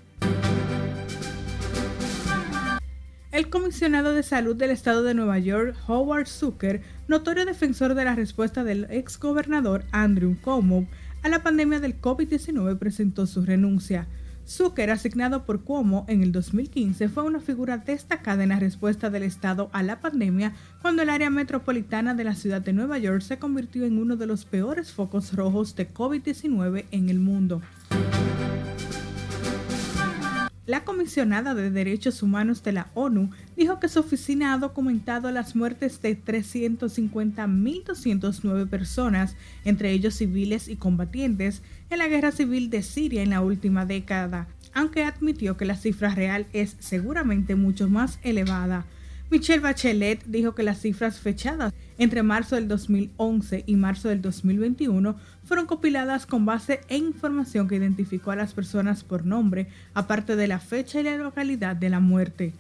El 3.34 3.50
comisionado 3.50 4.12
de 4.12 4.22
salud 4.22 4.54
del 4.54 4.70
estado 4.70 5.02
de 5.02 5.12
Nueva 5.12 5.40
York, 5.40 5.74
Howard 5.88 6.28
Zucker, 6.28 6.82
notorio 7.08 7.44
defensor 7.44 7.94
de 7.94 8.04
la 8.04 8.14
respuesta 8.14 8.62
del 8.62 8.86
ex 8.90 9.18
gobernador 9.18 9.84
Andrew 9.90 10.36
Cuomo, 10.40 10.86
a 11.24 11.28
la 11.30 11.42
pandemia 11.42 11.80
del 11.80 11.98
COVID-19 11.98 12.78
presentó 12.78 13.26
su 13.26 13.46
renuncia. 13.46 14.06
Zucker, 14.46 14.90
asignado 14.90 15.46
por 15.46 15.62
Cuomo 15.62 16.04
en 16.06 16.22
el 16.22 16.32
2015, 16.32 17.08
fue 17.08 17.22
una 17.22 17.40
figura 17.40 17.78
destacada 17.78 18.42
en 18.42 18.50
la 18.50 18.58
respuesta 18.60 19.08
del 19.08 19.22
Estado 19.22 19.70
a 19.72 19.82
la 19.82 20.00
pandemia 20.00 20.52
cuando 20.82 21.00
el 21.00 21.08
área 21.08 21.30
metropolitana 21.30 22.12
de 22.12 22.24
la 22.24 22.34
ciudad 22.34 22.60
de 22.60 22.74
Nueva 22.74 22.98
York 22.98 23.22
se 23.22 23.38
convirtió 23.38 23.86
en 23.86 23.98
uno 23.98 24.16
de 24.16 24.26
los 24.26 24.44
peores 24.44 24.92
focos 24.92 25.32
rojos 25.32 25.74
de 25.76 25.90
COVID-19 25.90 26.84
en 26.90 27.08
el 27.08 27.20
mundo. 27.20 27.62
La 30.66 30.84
comisionada 30.84 31.54
de 31.54 31.70
Derechos 31.70 32.22
Humanos 32.22 32.62
de 32.62 32.72
la 32.72 32.86
ONU 32.94 33.28
dijo 33.54 33.78
que 33.80 33.88
su 33.88 34.00
oficina 34.00 34.54
ha 34.54 34.58
documentado 34.58 35.30
las 35.30 35.54
muertes 35.54 36.00
de 36.00 36.18
350.209 36.18 38.66
personas, 38.70 39.36
entre 39.66 39.90
ellos 39.90 40.14
civiles 40.14 40.68
y 40.68 40.76
combatientes, 40.76 41.60
en 41.90 41.98
la 41.98 42.08
guerra 42.08 42.32
civil 42.32 42.70
de 42.70 42.82
Siria 42.82 43.22
en 43.22 43.28
la 43.28 43.42
última 43.42 43.84
década, 43.84 44.48
aunque 44.72 45.04
admitió 45.04 45.58
que 45.58 45.66
la 45.66 45.76
cifra 45.76 46.14
real 46.14 46.46
es 46.54 46.76
seguramente 46.78 47.56
mucho 47.56 47.90
más 47.90 48.18
elevada. 48.22 48.86
Michelle 49.34 49.58
Bachelet 49.58 50.22
dijo 50.26 50.54
que 50.54 50.62
las 50.62 50.78
cifras 50.78 51.18
fechadas 51.18 51.72
entre 51.98 52.22
marzo 52.22 52.54
del 52.54 52.68
2011 52.68 53.64
y 53.66 53.74
marzo 53.74 54.08
del 54.08 54.22
2021 54.22 55.16
fueron 55.42 55.66
compiladas 55.66 56.24
con 56.24 56.46
base 56.46 56.82
en 56.88 57.06
información 57.06 57.66
que 57.66 57.74
identificó 57.74 58.30
a 58.30 58.36
las 58.36 58.54
personas 58.54 59.02
por 59.02 59.26
nombre, 59.26 59.66
aparte 59.92 60.36
de 60.36 60.46
la 60.46 60.60
fecha 60.60 61.00
y 61.00 61.02
la 61.02 61.16
localidad 61.16 61.74
de 61.74 61.90
la 61.90 61.98
muerte. 61.98 62.52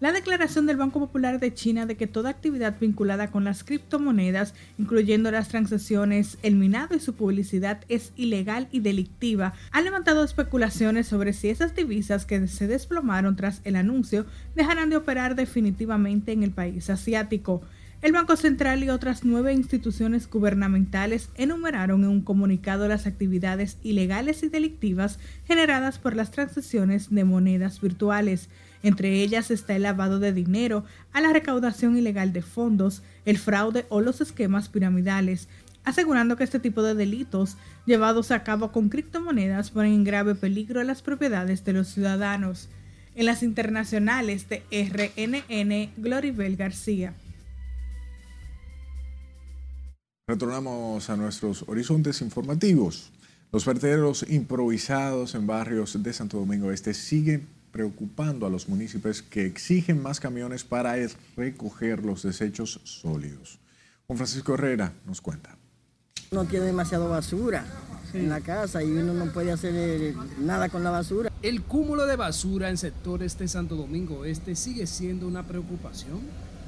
La 0.00 0.12
declaración 0.12 0.64
del 0.64 0.78
Banco 0.78 0.98
Popular 0.98 1.40
de 1.40 1.52
China 1.52 1.84
de 1.84 1.94
que 1.94 2.06
toda 2.06 2.30
actividad 2.30 2.74
vinculada 2.80 3.30
con 3.30 3.44
las 3.44 3.64
criptomonedas, 3.64 4.54
incluyendo 4.78 5.30
las 5.30 5.48
transacciones, 5.48 6.38
el 6.42 6.56
minado 6.56 6.96
y 6.96 7.00
su 7.00 7.14
publicidad, 7.14 7.84
es 7.90 8.14
ilegal 8.16 8.68
y 8.72 8.80
delictiva, 8.80 9.52
ha 9.70 9.82
levantado 9.82 10.24
especulaciones 10.24 11.06
sobre 11.06 11.34
si 11.34 11.50
esas 11.50 11.76
divisas 11.76 12.24
que 12.24 12.48
se 12.48 12.66
desplomaron 12.66 13.36
tras 13.36 13.60
el 13.64 13.76
anuncio 13.76 14.24
dejarán 14.54 14.88
de 14.88 14.96
operar 14.96 15.34
definitivamente 15.34 16.32
en 16.32 16.44
el 16.44 16.52
país 16.52 16.88
asiático. 16.88 17.60
El 18.00 18.12
Banco 18.12 18.36
Central 18.36 18.82
y 18.82 18.88
otras 18.88 19.26
nueve 19.26 19.52
instituciones 19.52 20.30
gubernamentales 20.30 21.28
enumeraron 21.34 22.04
en 22.04 22.08
un 22.08 22.22
comunicado 22.22 22.88
las 22.88 23.06
actividades 23.06 23.76
ilegales 23.82 24.42
y 24.42 24.48
delictivas 24.48 25.18
generadas 25.44 25.98
por 25.98 26.16
las 26.16 26.30
transacciones 26.30 27.10
de 27.10 27.24
monedas 27.24 27.82
virtuales. 27.82 28.48
Entre 28.82 29.22
ellas 29.22 29.50
está 29.50 29.76
el 29.76 29.82
lavado 29.82 30.18
de 30.18 30.32
dinero, 30.32 30.84
a 31.12 31.20
la 31.20 31.32
recaudación 31.32 31.96
ilegal 31.96 32.32
de 32.32 32.42
fondos, 32.42 33.02
el 33.24 33.38
fraude 33.38 33.86
o 33.90 34.00
los 34.00 34.20
esquemas 34.20 34.68
piramidales, 34.68 35.48
asegurando 35.84 36.36
que 36.36 36.44
este 36.44 36.60
tipo 36.60 36.82
de 36.82 36.94
delitos 36.94 37.56
llevados 37.86 38.30
a 38.30 38.42
cabo 38.42 38.72
con 38.72 38.88
criptomonedas 38.88 39.70
ponen 39.70 39.92
en 39.92 40.04
grave 40.04 40.34
peligro 40.34 40.82
las 40.82 41.02
propiedades 41.02 41.64
de 41.64 41.72
los 41.72 41.88
ciudadanos. 41.88 42.68
En 43.14 43.26
las 43.26 43.42
internacionales 43.42 44.46
de 44.48 44.62
RNN, 44.70 45.92
Gloribel 46.00 46.56
García. 46.56 47.12
Retornamos 50.28 51.10
a 51.10 51.16
nuestros 51.16 51.64
horizontes 51.66 52.22
informativos. 52.22 53.10
Los 53.52 53.66
vertederos 53.66 54.24
improvisados 54.28 55.34
en 55.34 55.48
barrios 55.48 56.00
de 56.00 56.12
Santo 56.12 56.38
Domingo 56.38 56.70
Este 56.70 56.94
siguen 56.94 57.48
preocupando 57.72 58.46
a 58.46 58.50
los 58.50 58.68
municipios 58.68 59.22
que 59.22 59.46
exigen 59.46 60.02
más 60.02 60.20
camiones 60.20 60.64
para 60.64 60.96
recoger 61.36 62.04
los 62.04 62.22
desechos 62.22 62.80
sólidos. 62.84 63.58
Juan 64.06 64.16
Francisco 64.16 64.54
Herrera 64.54 64.92
nos 65.06 65.20
cuenta. 65.20 65.56
No 66.32 66.44
tiene 66.44 66.66
demasiada 66.66 67.06
basura 67.06 67.64
en 68.12 68.28
la 68.28 68.40
casa 68.40 68.82
y 68.82 68.90
uno 68.90 69.14
no 69.14 69.32
puede 69.32 69.52
hacer 69.52 69.72
eh, 69.74 70.14
nada 70.38 70.68
con 70.68 70.84
la 70.84 70.90
basura. 70.90 71.32
El 71.42 71.62
cúmulo 71.62 72.06
de 72.06 72.16
basura 72.16 72.68
en 72.68 72.76
sectores 72.76 73.38
de 73.38 73.48
Santo 73.48 73.76
Domingo 73.76 74.24
Este 74.24 74.54
sigue 74.56 74.86
siendo 74.86 75.26
una 75.26 75.46
preocupación 75.46 76.20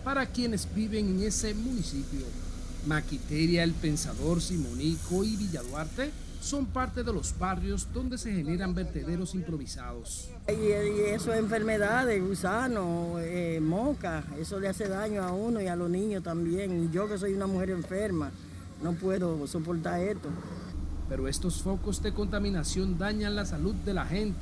para 0.05 0.27
quienes 0.27 0.73
viven 0.75 1.09
en 1.09 1.27
ese 1.27 1.55
municipio. 1.55 2.27
Maquiteria, 2.87 3.63
El 3.63 3.73
Pensador, 3.73 4.41
Simonico 4.41 5.23
y 5.23 5.37
Villa 5.37 5.63
Duarte 5.63 6.11
son 6.43 6.67
parte 6.67 7.05
de 7.05 7.13
los 7.13 7.39
barrios 7.39 7.87
donde 7.95 8.19
se 8.19 8.33
generan 8.33 8.75
vertederos 8.75 9.35
improvisados. 9.35 10.29
Y, 10.49 10.73
eso 10.73 11.33
es 11.33 11.39
enfermedades, 11.39 12.21
gusano, 12.21 13.15
eh, 13.21 13.61
moca, 13.61 14.25
eso 14.39 14.59
le 14.59 14.69
hace 14.69 14.89
daño 14.89 15.23
a 15.23 15.33
uno 15.33 15.61
y 15.61 15.69
a 15.69 15.77
los 15.77 15.89
niños 15.89 16.25
también. 16.25 16.85
Y 16.85 16.93
yo 16.93 17.09
que 17.09 17.17
soy 17.17 17.33
una 17.35 17.47
mujer 17.47 17.71
enferma, 17.71 18.33
no 18.83 18.93
puedo 18.95 19.47
soportar 19.47 20.01
esto. 20.01 20.29
Pero 21.09 21.29
estos 21.29 21.63
focos 21.63 22.03
de 22.03 22.13
contaminación 22.13 22.99
dañan 22.99 23.37
la 23.37 23.47
salud 23.47 23.75
de 23.77 23.95
la 23.95 24.05
gente, 24.05 24.41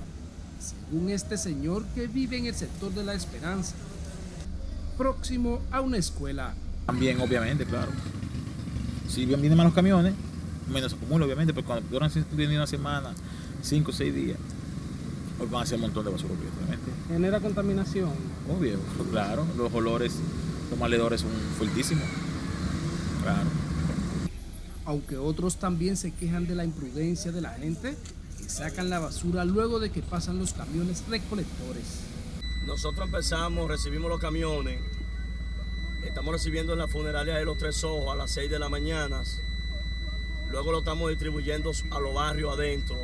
según 0.59 1.11
este 1.11 1.37
señor 1.37 1.85
que 1.95 2.07
vive 2.07 2.39
en 2.39 2.47
el 2.47 2.55
sector 2.55 2.93
de 2.95 3.05
la 3.05 3.13
esperanza, 3.13 3.75
próximo 4.97 5.61
a 5.71 5.83
una 5.83 5.99
escuela. 5.99 6.55
También, 6.87 7.21
obviamente, 7.21 7.67
claro. 7.67 7.93
Si 9.07 9.27
vienen 9.27 9.57
más 9.57 9.67
los 9.67 9.75
camiones, 9.75 10.15
menos 10.71 10.93
acumula, 10.93 11.25
obviamente, 11.25 11.53
porque 11.53 11.67
cuando 11.67 11.89
duran 11.91 12.11
una 12.39 12.67
semana, 12.67 13.13
cinco 13.63 13.91
o 13.91 13.95
seis 13.95 14.15
días, 14.15 14.39
pues 15.39 15.51
van 15.51 15.61
a 15.61 15.63
hacer 15.65 15.77
un 15.77 15.83
montón 15.83 16.05
de 16.05 16.11
basura, 16.11 16.35
obviamente. 16.35 16.91
¿Genera 17.09 17.41
contaminación? 17.41 18.11
Obvio, 18.49 18.79
claro. 19.11 19.47
Los 19.57 19.73
olores, 19.73 20.15
los 20.71 20.79
maledores 20.79 21.23
son 21.23 21.31
fuertísimos. 21.57 22.05
Claro. 23.23 23.49
Aunque 24.85 25.17
otros 25.17 25.57
también 25.57 25.97
se 25.97 26.13
quejan 26.13 26.47
de 26.47 26.55
la 26.55 26.65
imprudencia 26.65 27.33
de 27.33 27.41
la 27.41 27.51
gente 27.51 27.97
que 28.39 28.49
sacan 28.49 28.91
la 28.91 28.99
basura 28.99 29.45
luego 29.45 29.79
de 29.79 29.91
que 29.91 30.03
pasan 30.03 30.39
los 30.39 30.53
camiones 30.53 31.05
recolectores. 31.09 31.85
Nosotros 32.67 33.07
empezamos, 33.07 33.69
recibimos 33.69 34.11
los 34.11 34.21
camiones, 34.21 34.81
estamos 36.05 36.33
recibiendo 36.33 36.73
en 36.73 36.81
la 36.81 36.89
funeraria 36.89 37.37
de 37.37 37.45
los 37.45 37.59
Tres 37.59 37.83
Ojos 37.85 38.13
a 38.13 38.17
las 38.17 38.31
6 38.33 38.51
de 38.51 38.59
la 38.59 38.69
mañana 38.69 39.23
Luego 40.51 40.73
lo 40.73 40.79
estamos 40.81 41.11
distribuyendo 41.11 41.71
a 41.91 42.01
los 42.01 42.13
barrios 42.13 42.53
adentro. 42.53 42.97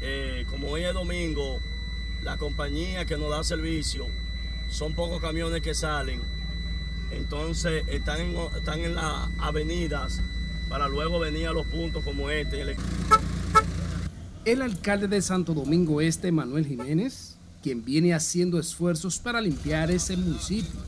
Eh, 0.00 0.44
como 0.50 0.68
hoy 0.68 0.82
es 0.82 0.92
domingo, 0.92 1.60
la 2.22 2.38
compañía 2.38 3.04
que 3.04 3.16
nos 3.16 3.30
da 3.30 3.44
servicio, 3.44 4.06
son 4.68 4.94
pocos 4.94 5.20
camiones 5.20 5.62
que 5.62 5.74
salen. 5.74 6.20
Entonces 7.12 7.84
están 7.88 8.20
en, 8.20 8.36
están 8.56 8.80
en 8.80 8.94
las 8.96 9.28
avenidas 9.38 10.20
para 10.68 10.88
luego 10.88 11.20
venir 11.20 11.48
a 11.48 11.52
los 11.52 11.66
puntos 11.66 12.02
como 12.02 12.30
este. 12.30 12.76
El 14.44 14.62
alcalde 14.62 15.06
de 15.06 15.22
Santo 15.22 15.54
Domingo 15.54 16.00
Este, 16.00 16.32
Manuel 16.32 16.66
Jiménez, 16.66 17.36
quien 17.62 17.84
viene 17.84 18.14
haciendo 18.14 18.58
esfuerzos 18.58 19.18
para 19.18 19.40
limpiar 19.40 19.90
ese 19.90 20.16
municipio, 20.16 20.80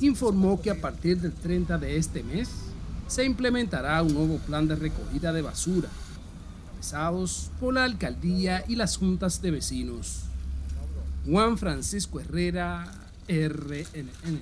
informó 0.00 0.60
que 0.60 0.70
a 0.70 0.80
partir 0.80 1.18
del 1.18 1.32
30 1.32 1.78
de 1.78 1.96
este 1.96 2.22
mes 2.22 2.67
se 3.08 3.24
implementará 3.24 4.00
un 4.02 4.14
nuevo 4.14 4.38
plan 4.38 4.68
de 4.68 4.76
recogida 4.76 5.32
de 5.32 5.42
basura, 5.42 5.88
pesados 6.76 7.50
por 7.58 7.74
la 7.74 7.84
alcaldía 7.84 8.64
y 8.68 8.76
las 8.76 8.96
juntas 8.96 9.42
de 9.42 9.50
vecinos. 9.50 10.24
Juan 11.26 11.58
Francisco 11.58 12.20
Herrera, 12.20 12.92
RNN. 13.26 14.40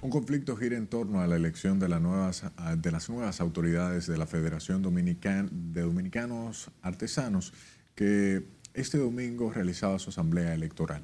Un 0.00 0.10
conflicto 0.10 0.56
gira 0.56 0.76
en 0.76 0.86
torno 0.86 1.20
a 1.20 1.26
la 1.26 1.34
elección 1.34 1.80
de, 1.80 1.88
las 1.88 2.00
nuevas, 2.00 2.44
de 2.76 2.90
las 2.92 3.10
nuevas 3.10 3.40
autoridades 3.40 4.06
de 4.06 4.16
la 4.16 4.26
Federación 4.26 4.80
Dominican, 4.80 5.50
de 5.72 5.82
Dominicanos 5.82 6.70
Artesanos, 6.82 7.52
que 7.96 8.46
este 8.74 8.98
domingo 8.98 9.52
realizaba 9.52 9.98
su 9.98 10.10
asamblea 10.10 10.54
electoral. 10.54 11.02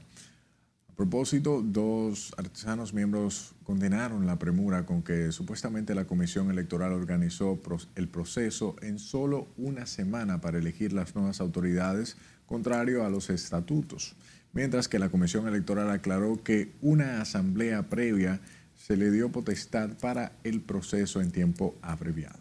Propósito, 0.96 1.60
dos 1.60 2.32
artesanos 2.36 2.94
miembros 2.94 3.56
condenaron 3.64 4.26
la 4.26 4.38
premura 4.38 4.86
con 4.86 5.02
que 5.02 5.32
supuestamente 5.32 5.92
la 5.92 6.04
Comisión 6.04 6.52
Electoral 6.52 6.92
organizó 6.92 7.60
el 7.96 8.08
proceso 8.08 8.76
en 8.80 9.00
solo 9.00 9.48
una 9.56 9.86
semana 9.86 10.40
para 10.40 10.58
elegir 10.58 10.92
las 10.92 11.16
nuevas 11.16 11.40
autoridades, 11.40 12.16
contrario 12.46 13.04
a 13.04 13.10
los 13.10 13.28
estatutos, 13.28 14.14
mientras 14.52 14.86
que 14.86 15.00
la 15.00 15.08
Comisión 15.08 15.48
Electoral 15.48 15.90
aclaró 15.90 16.44
que 16.44 16.72
una 16.80 17.20
asamblea 17.20 17.88
previa 17.88 18.40
se 18.76 18.96
le 18.96 19.10
dio 19.10 19.32
potestad 19.32 19.98
para 19.98 20.30
el 20.44 20.60
proceso 20.60 21.20
en 21.20 21.32
tiempo 21.32 21.74
abreviado. 21.82 22.38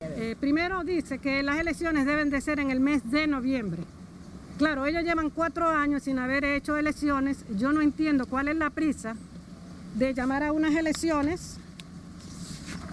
Eh, 0.00 0.34
primero 0.40 0.82
dice 0.82 1.18
que 1.18 1.44
las 1.44 1.60
elecciones 1.60 2.06
deben 2.06 2.28
de 2.28 2.40
ser 2.40 2.58
en 2.58 2.70
el 2.70 2.80
mes 2.80 3.08
de 3.08 3.28
noviembre. 3.28 3.84
Claro, 4.60 4.84
ellos 4.84 5.02
llevan 5.04 5.30
cuatro 5.30 5.70
años 5.70 6.02
sin 6.02 6.18
haber 6.18 6.44
hecho 6.44 6.76
elecciones. 6.76 7.46
Yo 7.56 7.72
no 7.72 7.80
entiendo 7.80 8.26
cuál 8.26 8.46
es 8.46 8.56
la 8.56 8.68
prisa 8.68 9.16
de 9.94 10.12
llamar 10.12 10.42
a 10.42 10.52
unas 10.52 10.74
elecciones, 10.74 11.56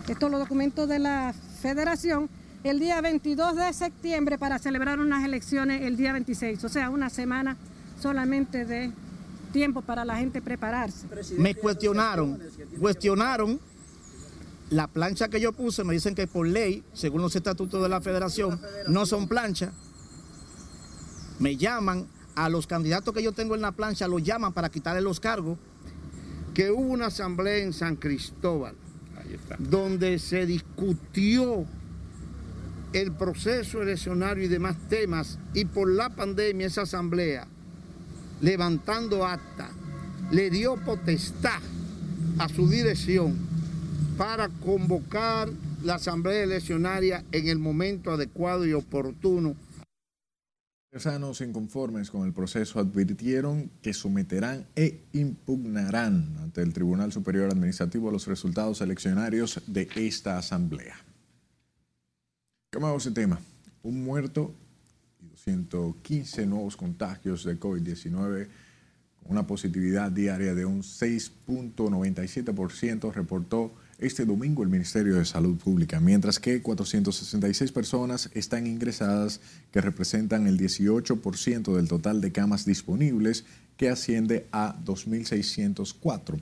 estos 0.08 0.32
los 0.32 0.40
documentos 0.40 0.88
de 0.88 1.00
la 1.00 1.36
federación, 1.62 2.30
el 2.64 2.80
día 2.80 3.02
22 3.02 3.58
de 3.58 3.74
septiembre 3.74 4.38
para 4.38 4.60
celebrar 4.60 5.02
unas 5.02 5.26
elecciones 5.26 5.82
el 5.82 5.98
día 5.98 6.14
26, 6.14 6.64
o 6.64 6.70
sea, 6.70 6.90
una 6.90 7.10
semana 7.10 7.58
solamente 8.02 8.64
de 8.64 8.94
tiempo 9.52 9.82
para 9.82 10.06
la 10.06 10.16
gente 10.16 10.42
prepararse. 10.42 11.06
Me 11.38 11.54
cuestionaron, 11.54 12.40
cuestionaron 12.80 13.60
la 14.70 14.88
plancha 14.88 15.28
que 15.28 15.42
yo 15.42 15.52
puse, 15.52 15.84
me 15.84 15.94
dicen 15.94 16.16
que 16.16 16.28
por 16.28 16.48
ley, 16.48 16.86
según 16.94 17.22
los 17.22 17.36
estatutos 17.36 17.84
de 17.84 17.90
la 17.90 18.00
federación, 18.00 18.58
no 18.88 19.06
son 19.06 19.28
planchas 19.28 19.74
me 21.40 21.56
llaman, 21.56 22.08
a 22.38 22.50
los 22.50 22.68
candidatos 22.68 23.16
que 23.16 23.24
yo 23.24 23.32
tengo 23.32 23.56
en 23.56 23.62
la 23.62 23.72
plancha 23.72 24.08
los 24.08 24.22
llaman 24.22 24.54
para 24.54 24.70
quitarle 24.70 25.02
los 25.02 25.20
cargos, 25.20 25.58
que 26.54 26.70
hubo 26.70 26.94
una 26.94 27.08
asamblea 27.08 27.58
en 27.64 27.74
San 27.74 27.96
Cristóbal, 27.96 28.76
donde 29.58 30.20
se 30.20 30.46
discutió 30.46 31.66
el 32.94 33.12
proceso 33.12 33.82
eleccionario 33.82 34.46
y 34.46 34.48
demás 34.48 34.76
temas, 34.88 35.40
y 35.56 35.66
por 35.66 35.90
la 35.92 36.10
pandemia 36.10 36.68
esa 36.68 36.84
asamblea, 36.84 37.48
levantando 38.40 39.26
acta, 39.26 39.70
le 40.32 40.52
dio 40.52 40.76
potestad 40.78 41.60
a 42.38 42.50
su 42.50 42.70
dirección 42.70 43.36
para 44.16 44.50
convocar 44.50 45.50
la 45.84 45.96
asamblea 45.96 46.44
eleccionaria 46.44 47.24
en 47.32 47.48
el 47.48 47.58
momento 47.58 48.12
adecuado 48.12 48.66
y 48.66 48.74
oportuno 48.74 49.56
Artesanos 50.90 51.42
inconformes 51.42 52.10
con 52.10 52.26
el 52.26 52.32
proceso 52.32 52.80
advirtieron 52.80 53.70
que 53.82 53.94
someterán 53.94 54.66
e 54.74 55.04
impugnarán 55.12 56.38
ante 56.40 56.62
el 56.62 56.72
Tribunal 56.72 57.12
Superior 57.12 57.52
Administrativo 57.52 58.10
los 58.10 58.26
resultados 58.26 58.80
eleccionarios 58.80 59.62
de 59.68 59.90
esta 59.96 60.38
asamblea. 60.38 60.96
Cambiamos 62.70 63.04
de 63.04 63.12
tema. 63.12 63.38
Un 63.84 64.02
muerto 64.02 64.56
y 65.20 65.28
215 65.28 66.46
nuevos 66.46 66.78
contagios 66.78 67.44
de 67.44 67.60
COVID-19 67.60 68.48
con 69.22 69.32
una 69.32 69.46
positividad 69.46 70.10
diaria 70.10 70.56
de 70.56 70.66
un 70.66 70.84
6.97% 70.84 73.12
reportó 73.12 73.74
este 74.00 74.26
domingo 74.26 74.64
el 74.64 74.70
Ministerio 74.70 75.16
de 75.16 75.26
Salud 75.26 75.58
Pública, 75.58 76.00
mientras 76.00 76.40
que 76.40 76.62
466 76.62 77.72
personas 77.72 78.30
están 78.34 78.68
ingresadas, 78.68 79.40
que 79.72 79.82
representan 79.82 80.46
el 80.48 80.60
18% 80.60 81.76
del 81.76 81.88
total 81.88 82.22
de 82.22 82.32
camas 82.32 82.66
disponibles, 82.66 83.46
que 83.76 83.90
asciende 83.90 84.46
a 84.52 84.76
2.604. 84.84 86.40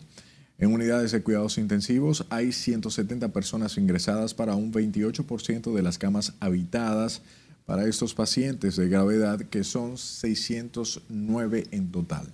En 0.58 0.72
unidades 0.72 1.12
de 1.12 1.22
cuidados 1.22 1.58
intensivos 1.58 2.26
hay 2.30 2.52
170 2.52 3.34
personas 3.34 3.78
ingresadas 3.78 4.34
para 4.34 4.56
un 4.56 4.72
28% 4.72 5.74
de 5.74 5.82
las 5.82 5.98
camas 5.98 6.34
habitadas 6.40 7.22
para 7.66 7.88
estos 7.88 8.14
pacientes 8.14 8.76
de 8.76 8.88
gravedad, 8.88 9.40
que 9.40 9.64
son 9.64 9.98
609 9.98 11.68
en 11.72 11.92
total. 11.92 12.30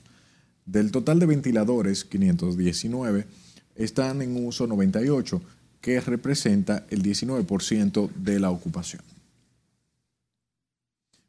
Del 0.65 0.91
total 0.91 1.19
de 1.19 1.25
ventiladores, 1.25 2.05
519, 2.05 3.25
están 3.83 4.21
en 4.21 4.45
uso 4.45 4.67
98, 4.67 5.41
que 5.81 5.99
representa 5.99 6.85
el 6.89 7.01
19% 7.01 8.09
de 8.15 8.39
la 8.39 8.51
ocupación. 8.51 9.01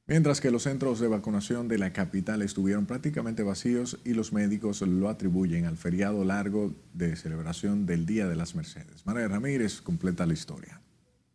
Mientras 0.07 0.41
que 0.41 0.51
los 0.51 0.65
centros 0.65 0.99
de 1.01 1.09
vacunación 1.09 1.69
de 1.69 1.79
la 1.79 1.93
capital 1.93 2.43
estuvieron 2.43 2.87
prácticamente 2.87 3.45
vacíos 3.45 3.99
y 4.05 4.15
los 4.15 4.33
médicos 4.33 4.83
lo 4.83 5.09
atribuyen 5.09 5.65
al 5.65 5.77
feriado 5.77 6.25
largo 6.25 6.75
de 6.93 7.17
celebración 7.17 7.87
del 7.87 8.05
Día 8.05 8.27
de 8.27 8.37
las 8.37 8.55
Mercedes. 8.55 9.07
María 9.07 9.29
Ramírez 9.29 9.81
completa 9.81 10.27
la 10.27 10.33
historia. 10.35 10.81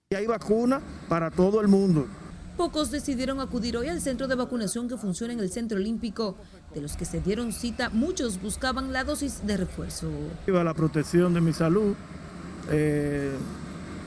Y 0.10 0.16
hay 0.16 0.28
vacuna 0.28 0.82
para 1.10 1.32
todo 1.32 1.62
el 1.62 1.70
mundo. 1.70 2.08
Pocos 2.58 2.92
decidieron 2.92 3.40
acudir 3.40 3.78
hoy 3.78 3.88
al 3.88 4.02
centro 4.02 4.28
de 4.28 4.36
vacunación 4.36 4.90
que 4.90 4.98
funciona 4.98 5.32
en 5.32 5.40
el 5.40 5.50
Centro 5.50 5.78
Olímpico. 5.78 6.38
De 6.78 6.84
los 6.84 6.96
que 6.96 7.06
se 7.06 7.22
dieron 7.22 7.54
cita, 7.54 7.90
muchos 7.90 8.40
buscaban 8.40 8.94
la 8.94 9.04
dosis 9.04 9.48
de 9.48 9.58
refuerzo. 9.58 10.12
La 10.46 10.76
protección 10.76 11.34
de 11.34 11.42
mi 11.42 11.52
salud 11.52 11.96
eh, 12.70 13.32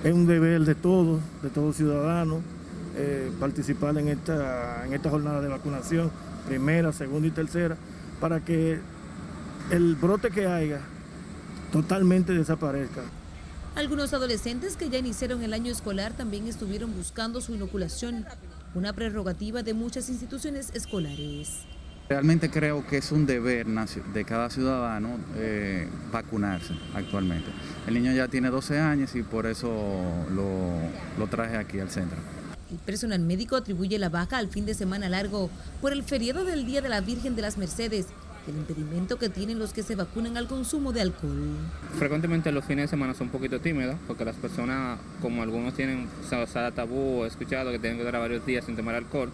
es 0.04 0.14
un 0.14 0.24
deber 0.24 0.61
de 0.61 0.76
todos, 0.76 1.20
de 1.42 1.50
todos 1.50 1.74
ciudadanos, 1.74 2.42
eh, 2.96 3.33
participar 3.40 3.98
en 3.98 4.06
esta, 4.06 4.87
en 4.87 4.92
esta 4.92 5.11
jornada 5.11 5.40
de 5.40 5.48
vacunación, 5.48 6.12
primera, 6.46 6.92
segunda 6.92 7.26
y 7.26 7.33
tercera, 7.33 7.76
para 8.20 8.44
que 8.44 8.78
el 9.72 9.96
brote 9.96 10.30
que 10.30 10.46
haya 10.46 10.78
totalmente 11.72 12.33
desaparezca. 12.33 13.02
Algunos 13.74 14.14
adolescentes 14.14 14.76
que 14.76 14.90
ya 14.90 14.98
iniciaron 14.98 15.42
el 15.42 15.54
año 15.54 15.72
escolar 15.72 16.12
también 16.12 16.46
estuvieron 16.46 16.94
buscando 16.94 17.40
su 17.40 17.52
inoculación, 17.52 18.26
una 18.76 18.92
prerrogativa 18.92 19.64
de 19.64 19.74
muchas 19.74 20.09
instituciones 20.09 20.70
escolares. 20.72 21.66
Realmente 22.11 22.51
creo 22.51 22.85
que 22.85 22.96
es 22.96 23.12
un 23.12 23.25
deber 23.25 23.66
de 23.66 24.25
cada 24.25 24.51
ciudadano 24.51 25.16
eh, 25.37 25.87
vacunarse 26.11 26.75
actualmente. 26.92 27.53
El 27.87 27.94
niño 27.94 28.11
ya 28.12 28.27
tiene 28.27 28.51
12 28.51 28.81
años 28.81 29.14
y 29.14 29.23
por 29.23 29.46
eso 29.46 29.70
lo, 30.35 30.73
lo 31.16 31.27
traje 31.29 31.57
aquí 31.57 31.79
al 31.79 31.88
centro. 31.88 32.18
El 32.68 32.79
personal 32.79 33.20
médico 33.20 33.55
atribuye 33.55 33.96
la 33.96 34.09
baja 34.09 34.38
al 34.38 34.49
fin 34.49 34.66
de 34.66 34.75
semana 34.75 35.09
largo 35.09 35.51
por 35.81 35.92
el 35.92 36.03
feriado 36.03 36.44
del 36.44 36.66
Día 36.66 36.81
de 36.81 36.88
la 36.88 37.01
Virgen 37.01 37.37
de 37.37 37.42
las 37.42 37.57
Mercedes 37.59 38.09
el 38.49 38.57
impedimento 38.57 39.18
que 39.18 39.29
tienen 39.29 39.59
los 39.59 39.73
que 39.73 39.83
se 39.83 39.94
vacunan 39.94 40.37
al 40.37 40.46
consumo 40.46 40.92
de 40.92 41.03
alcohol. 41.03 41.57
Frecuentemente 41.99 42.51
los 42.53 42.64
fines 42.64 42.85
de 42.85 42.88
semana 42.88 43.14
son 43.14 43.29
un 43.29 43.33
poquito 43.33 43.61
tímidos 43.61 43.96
porque 44.07 44.25
las 44.25 44.37
personas, 44.37 44.99
como 45.20 45.42
algunos 45.42 45.75
tienen 45.75 46.09
o 46.33 46.73
tabú 46.73 47.20
o 47.20 47.27
escuchado 47.27 47.70
que 47.70 47.79
tienen 47.79 47.99
que 47.99 48.05
durar 48.05 48.20
varios 48.20 48.44
días 48.44 48.64
sin 48.64 48.77
tomar 48.77 48.94
alcohol, 48.94 49.31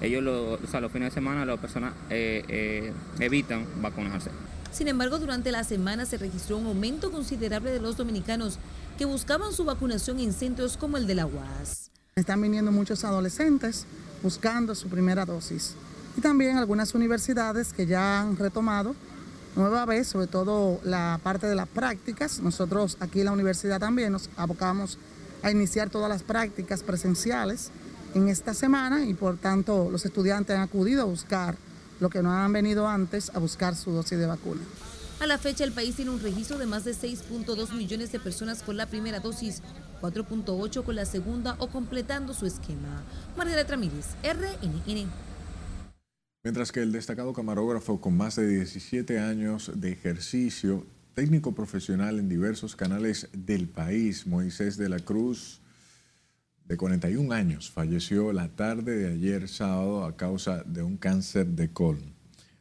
ellos 0.00 0.24
o 0.26 0.66
sea, 0.66 0.80
los 0.80 0.92
fines 0.92 1.10
de 1.10 1.14
semana 1.14 1.44
las 1.44 1.58
personas 1.58 1.94
eh, 2.10 2.44
eh, 2.48 2.92
evitan 3.20 3.66
vacunarse. 3.80 4.30
Sin 4.72 4.88
embargo, 4.88 5.18
durante 5.18 5.50
la 5.52 5.64
semana 5.64 6.04
se 6.04 6.18
registró 6.18 6.58
un 6.58 6.66
aumento 6.66 7.10
considerable 7.10 7.70
de 7.70 7.80
los 7.80 7.96
dominicanos 7.96 8.58
que 8.98 9.04
buscaban 9.04 9.52
su 9.52 9.64
vacunación 9.64 10.20
en 10.20 10.32
centros 10.32 10.76
como 10.76 10.96
el 10.96 11.06
de 11.06 11.14
la 11.14 11.26
UAS. 11.26 11.90
Están 12.14 12.40
viniendo 12.40 12.72
muchos 12.72 13.04
adolescentes 13.04 13.86
buscando 14.22 14.74
su 14.74 14.88
primera 14.88 15.24
dosis 15.24 15.74
y 16.16 16.20
también 16.20 16.56
algunas 16.56 16.94
universidades 16.94 17.72
que 17.72 17.86
ya 17.86 18.20
han 18.20 18.36
retomado 18.36 18.94
nueva 19.54 19.84
vez, 19.86 20.08
sobre 20.08 20.26
todo 20.26 20.80
la 20.84 21.20
parte 21.22 21.46
de 21.46 21.54
las 21.54 21.68
prácticas. 21.68 22.40
Nosotros 22.40 22.96
aquí 23.00 23.20
en 23.20 23.26
la 23.26 23.32
universidad 23.32 23.80
también 23.80 24.12
nos 24.12 24.30
abocamos 24.36 24.98
a 25.42 25.50
iniciar 25.50 25.90
todas 25.90 26.08
las 26.08 26.22
prácticas 26.22 26.82
presenciales 26.82 27.70
en 28.16 28.28
esta 28.28 28.54
semana 28.54 29.04
y 29.04 29.14
por 29.14 29.36
tanto 29.36 29.90
los 29.90 30.04
estudiantes 30.06 30.56
han 30.56 30.62
acudido 30.62 31.02
a 31.02 31.04
buscar 31.04 31.56
lo 32.00 32.08
que 32.08 32.22
no 32.22 32.32
han 32.32 32.52
venido 32.52 32.88
antes, 32.88 33.30
a 33.34 33.38
buscar 33.38 33.76
su 33.76 33.90
dosis 33.90 34.18
de 34.18 34.26
vacuna. 34.26 34.62
A 35.20 35.26
la 35.26 35.38
fecha 35.38 35.64
el 35.64 35.72
país 35.72 35.96
tiene 35.96 36.10
un 36.10 36.20
registro 36.20 36.58
de 36.58 36.66
más 36.66 36.84
de 36.84 36.92
6.2 36.92 37.72
millones 37.72 38.12
de 38.12 38.18
personas 38.18 38.62
con 38.62 38.76
la 38.76 38.86
primera 38.86 39.20
dosis, 39.20 39.62
4.8 40.00 40.82
con 40.82 40.96
la 40.96 41.04
segunda 41.04 41.56
o 41.58 41.68
completando 41.68 42.34
su 42.34 42.46
esquema. 42.46 43.02
María 43.36 43.62
Ramírez, 43.64 44.08
RNN. 44.22 45.08
Mientras 46.42 46.70
que 46.70 46.80
el 46.80 46.92
destacado 46.92 47.32
camarógrafo 47.32 48.00
con 48.00 48.16
más 48.16 48.36
de 48.36 48.46
17 48.46 49.18
años 49.18 49.72
de 49.74 49.92
ejercicio, 49.92 50.86
técnico 51.14 51.54
profesional 51.54 52.18
en 52.18 52.28
diversos 52.28 52.76
canales 52.76 53.28
del 53.32 53.68
país, 53.68 54.26
Moisés 54.26 54.76
de 54.76 54.88
la 54.88 55.00
Cruz, 55.00 55.60
de 56.68 56.76
41 56.76 57.32
años, 57.32 57.70
falleció 57.70 58.32
la 58.32 58.48
tarde 58.48 58.96
de 58.96 59.12
ayer 59.12 59.48
sábado 59.48 60.04
a 60.04 60.16
causa 60.16 60.62
de 60.64 60.82
un 60.82 60.96
cáncer 60.96 61.46
de 61.46 61.72
colon. 61.72 62.14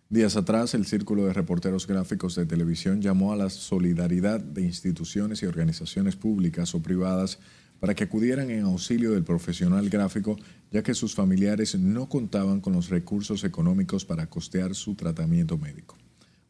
Días 0.09 0.35
atrás, 0.35 0.75
el 0.75 0.85
Círculo 0.85 1.25
de 1.25 1.33
Reporteros 1.33 1.87
Gráficos 1.87 2.35
de 2.35 2.45
Televisión 2.45 3.01
llamó 3.01 3.33
a 3.33 3.35
la 3.35 3.49
solidaridad 3.49 4.39
de 4.39 4.61
instituciones 4.61 5.41
y 5.41 5.47
organizaciones 5.47 6.15
públicas 6.15 6.75
o 6.75 6.81
privadas 6.81 7.39
para 7.79 7.95
que 7.95 8.03
acudieran 8.03 8.51
en 8.51 8.63
auxilio 8.63 9.11
del 9.11 9.23
profesional 9.23 9.89
gráfico, 9.89 10.37
ya 10.71 10.83
que 10.83 10.93
sus 10.93 11.15
familiares 11.15 11.77
no 11.77 12.07
contaban 12.07 12.61
con 12.61 12.73
los 12.73 12.89
recursos 12.89 13.43
económicos 13.43 14.05
para 14.05 14.27
costear 14.27 14.75
su 14.75 14.95
tratamiento 14.95 15.57
médico. 15.57 15.97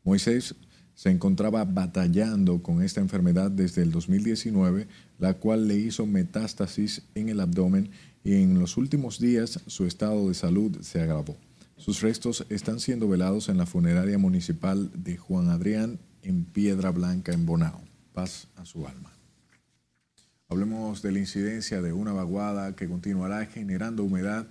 Moisés 0.04 0.56
se 0.96 1.12
encontraba 1.12 1.64
batallando 1.66 2.64
con 2.64 2.82
esta 2.82 3.02
enfermedad 3.02 3.52
desde 3.52 3.84
el 3.84 3.92
2019, 3.92 4.88
la 5.20 5.36
cual 5.36 5.68
le 5.68 5.76
hizo 5.76 6.06
metástasis 6.06 7.04
en 7.14 7.30
el 7.30 7.42
abdomen 7.42 7.92
y 8.24 8.36
en 8.36 8.58
los 8.58 8.78
últimos 8.78 9.20
días 9.20 9.60
su 9.68 9.86
estado 9.86 10.30
de 10.30 10.34
salud 10.34 10.82
se 10.82 11.02
agravó. 11.02 11.38
Sus 11.78 12.02
restos 12.02 12.46
están 12.50 12.80
siendo 12.80 13.10
velados 13.10 13.50
en 13.50 13.58
la 13.58 13.66
funeraria 13.66 14.18
municipal 14.18 14.90
de 14.96 15.18
Juan 15.18 15.50
Adrián 15.50 16.00
en 16.24 16.46
Piedra 16.46 16.92
Blanca, 16.92 17.34
en 17.34 17.46
Bonao. 17.46 17.82
Paz 18.14 18.48
a 18.56 18.66
su 18.66 18.88
alma. 18.88 19.12
Hablemos 20.48 21.02
de 21.02 21.12
la 21.12 21.20
incidencia 21.20 21.82
de 21.82 21.92
una 21.92 22.14
vaguada 22.14 22.76
que 22.76 22.88
continuará 22.88 23.46
generando 23.46 24.04
humedad 24.04 24.48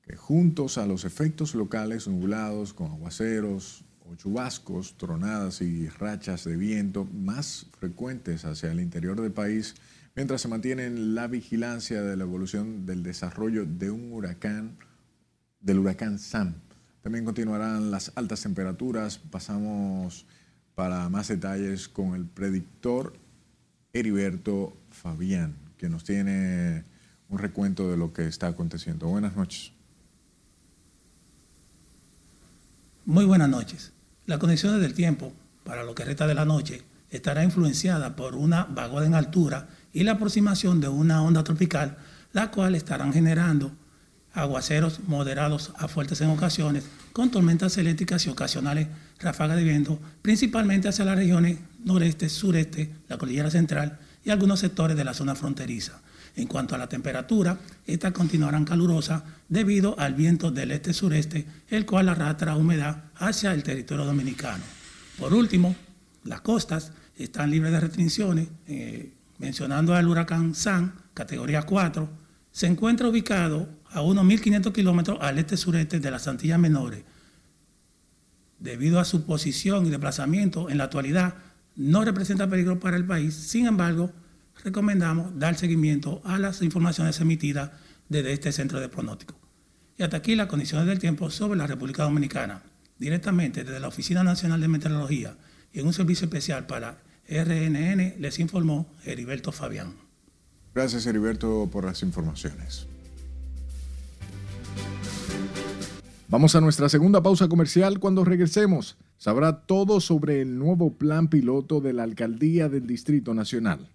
que 0.00 0.16
juntos 0.16 0.78
a 0.78 0.86
los 0.86 1.04
efectos 1.04 1.54
locales 1.54 2.08
nublados 2.08 2.72
con 2.72 2.90
aguaceros 2.90 3.84
o 4.10 4.14
chubascos, 4.16 4.96
tronadas 4.96 5.60
y 5.60 5.88
rachas 5.88 6.44
de 6.44 6.56
viento 6.56 7.04
más 7.04 7.66
frecuentes 7.78 8.44
hacia 8.44 8.72
el 8.72 8.80
interior 8.80 9.20
del 9.20 9.32
país, 9.32 9.74
mientras 10.14 10.40
se 10.40 10.48
mantiene 10.48 10.90
la 10.90 11.26
vigilancia 11.26 12.02
de 12.02 12.16
la 12.16 12.24
evolución 12.24 12.86
del 12.86 13.02
desarrollo 13.02 13.66
de 13.66 13.90
un 13.90 14.12
huracán, 14.12 14.78
del 15.60 15.78
huracán 15.78 16.18
Sam. 16.18 16.54
También 17.02 17.24
continuarán 17.24 17.90
las 17.90 18.12
altas 18.16 18.42
temperaturas. 18.42 19.18
Pasamos 19.18 20.26
para 20.74 21.08
más 21.08 21.28
detalles 21.28 21.88
con 21.88 22.14
el 22.14 22.26
predictor 22.26 23.14
Heriberto 23.92 24.76
Fabián, 24.90 25.56
que 25.76 25.88
nos 25.88 26.04
tiene 26.04 26.84
un 27.28 27.38
recuento 27.38 27.90
de 27.90 27.96
lo 27.96 28.12
que 28.12 28.26
está 28.26 28.48
aconteciendo. 28.48 29.08
Buenas 29.08 29.36
noches. 29.36 29.72
Muy 33.04 33.24
buenas 33.24 33.48
noches. 33.48 33.92
Las 34.28 34.40
condiciones 34.40 34.82
del 34.82 34.92
tiempo 34.92 35.32
para 35.64 35.84
lo 35.84 35.94
que 35.94 36.04
resta 36.04 36.26
de 36.26 36.34
la 36.34 36.44
noche 36.44 36.82
estará 37.10 37.44
influenciada 37.44 38.14
por 38.14 38.34
una 38.34 38.64
vaguada 38.64 39.06
en 39.06 39.14
altura 39.14 39.68
y 39.90 40.02
la 40.02 40.12
aproximación 40.12 40.82
de 40.82 40.88
una 40.88 41.22
onda 41.22 41.42
tropical, 41.42 41.96
la 42.34 42.50
cual 42.50 42.74
estarán 42.74 43.14
generando 43.14 43.72
aguaceros 44.34 45.00
moderados 45.06 45.72
a 45.78 45.88
fuertes 45.88 46.20
en 46.20 46.28
ocasiones, 46.28 46.84
con 47.14 47.30
tormentas 47.30 47.78
eléctricas 47.78 48.26
y 48.26 48.28
ocasionales 48.28 48.88
ráfagas 49.18 49.56
de 49.56 49.64
viento, 49.64 49.98
principalmente 50.20 50.88
hacia 50.88 51.06
las 51.06 51.16
regiones 51.16 51.60
noreste, 51.82 52.28
sureste, 52.28 52.92
la 53.08 53.16
cordillera 53.16 53.50
central 53.50 53.98
y 54.26 54.28
algunos 54.28 54.60
sectores 54.60 54.94
de 54.98 55.04
la 55.04 55.14
zona 55.14 55.36
fronteriza. 55.36 56.02
En 56.36 56.46
cuanto 56.46 56.74
a 56.74 56.78
la 56.78 56.88
temperatura, 56.88 57.58
estas 57.86 58.12
continuarán 58.12 58.64
calurosas 58.64 59.22
debido 59.48 59.98
al 59.98 60.14
viento 60.14 60.50
del 60.50 60.72
este-sureste, 60.72 61.46
el 61.68 61.86
cual 61.86 62.08
arrastra 62.08 62.56
humedad 62.56 63.04
hacia 63.16 63.52
el 63.52 63.62
territorio 63.62 64.04
dominicano. 64.04 64.62
Por 65.18 65.34
último, 65.34 65.74
las 66.24 66.40
costas 66.42 66.92
están 67.16 67.50
libres 67.50 67.72
de 67.72 67.80
restricciones. 67.80 68.48
Eh, 68.66 69.12
mencionando 69.38 69.94
al 69.94 70.08
huracán 70.08 70.54
San, 70.54 70.94
categoría 71.14 71.62
4, 71.62 72.08
se 72.52 72.66
encuentra 72.66 73.08
ubicado 73.08 73.68
a 73.90 74.02
unos 74.02 74.24
1.500 74.24 74.72
kilómetros 74.72 75.18
al 75.20 75.38
este-sureste 75.38 76.00
de 76.00 76.10
las 76.10 76.28
Antillas 76.28 76.58
Menores. 76.58 77.02
Debido 78.58 78.98
a 78.98 79.04
su 79.04 79.24
posición 79.24 79.86
y 79.86 79.90
desplazamiento, 79.90 80.68
en 80.68 80.78
la 80.78 80.84
actualidad 80.84 81.34
no 81.76 82.04
representa 82.04 82.48
peligro 82.48 82.80
para 82.80 82.96
el 82.96 83.04
país. 83.04 83.34
Sin 83.34 83.66
embargo, 83.66 84.10
recomendamos 84.64 85.38
dar 85.38 85.56
seguimiento 85.56 86.20
a 86.24 86.38
las 86.38 86.62
informaciones 86.62 87.20
emitidas 87.20 87.70
desde 88.08 88.32
este 88.32 88.52
centro 88.52 88.80
de 88.80 88.88
pronóstico. 88.88 89.34
Y 89.96 90.02
hasta 90.02 90.18
aquí 90.18 90.34
las 90.36 90.46
condiciones 90.46 90.86
del 90.86 90.98
tiempo 90.98 91.30
sobre 91.30 91.58
la 91.58 91.66
República 91.66 92.04
Dominicana. 92.04 92.62
Directamente 92.98 93.64
desde 93.64 93.80
la 93.80 93.88
Oficina 93.88 94.22
Nacional 94.22 94.60
de 94.60 94.68
Meteorología 94.68 95.36
y 95.72 95.80
en 95.80 95.86
un 95.86 95.92
servicio 95.92 96.26
especial 96.26 96.66
para 96.66 96.98
RNN 97.28 98.14
les 98.18 98.38
informó 98.38 98.86
Heriberto 99.04 99.52
Fabián. 99.52 99.94
Gracias 100.74 101.06
Heriberto 101.06 101.68
por 101.70 101.84
las 101.84 102.02
informaciones. 102.02 102.86
Vamos 106.28 106.54
a 106.54 106.60
nuestra 106.60 106.88
segunda 106.88 107.22
pausa 107.22 107.48
comercial 107.48 107.98
cuando 107.98 108.24
regresemos 108.24 108.96
sabrá 109.16 109.60
todo 109.62 110.00
sobre 110.00 110.40
el 110.42 110.58
nuevo 110.58 110.92
plan 110.92 111.28
piloto 111.28 111.80
de 111.80 111.92
la 111.92 112.04
Alcaldía 112.04 112.68
del 112.68 112.86
Distrito 112.86 113.34
Nacional. 113.34 113.88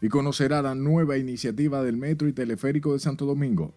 Y 0.00 0.08
conocerá 0.08 0.60
la 0.62 0.74
nueva 0.74 1.16
iniciativa 1.16 1.82
del 1.82 1.96
Metro 1.96 2.28
y 2.28 2.32
Teleférico 2.32 2.92
de 2.92 2.98
Santo 2.98 3.26
Domingo. 3.26 3.74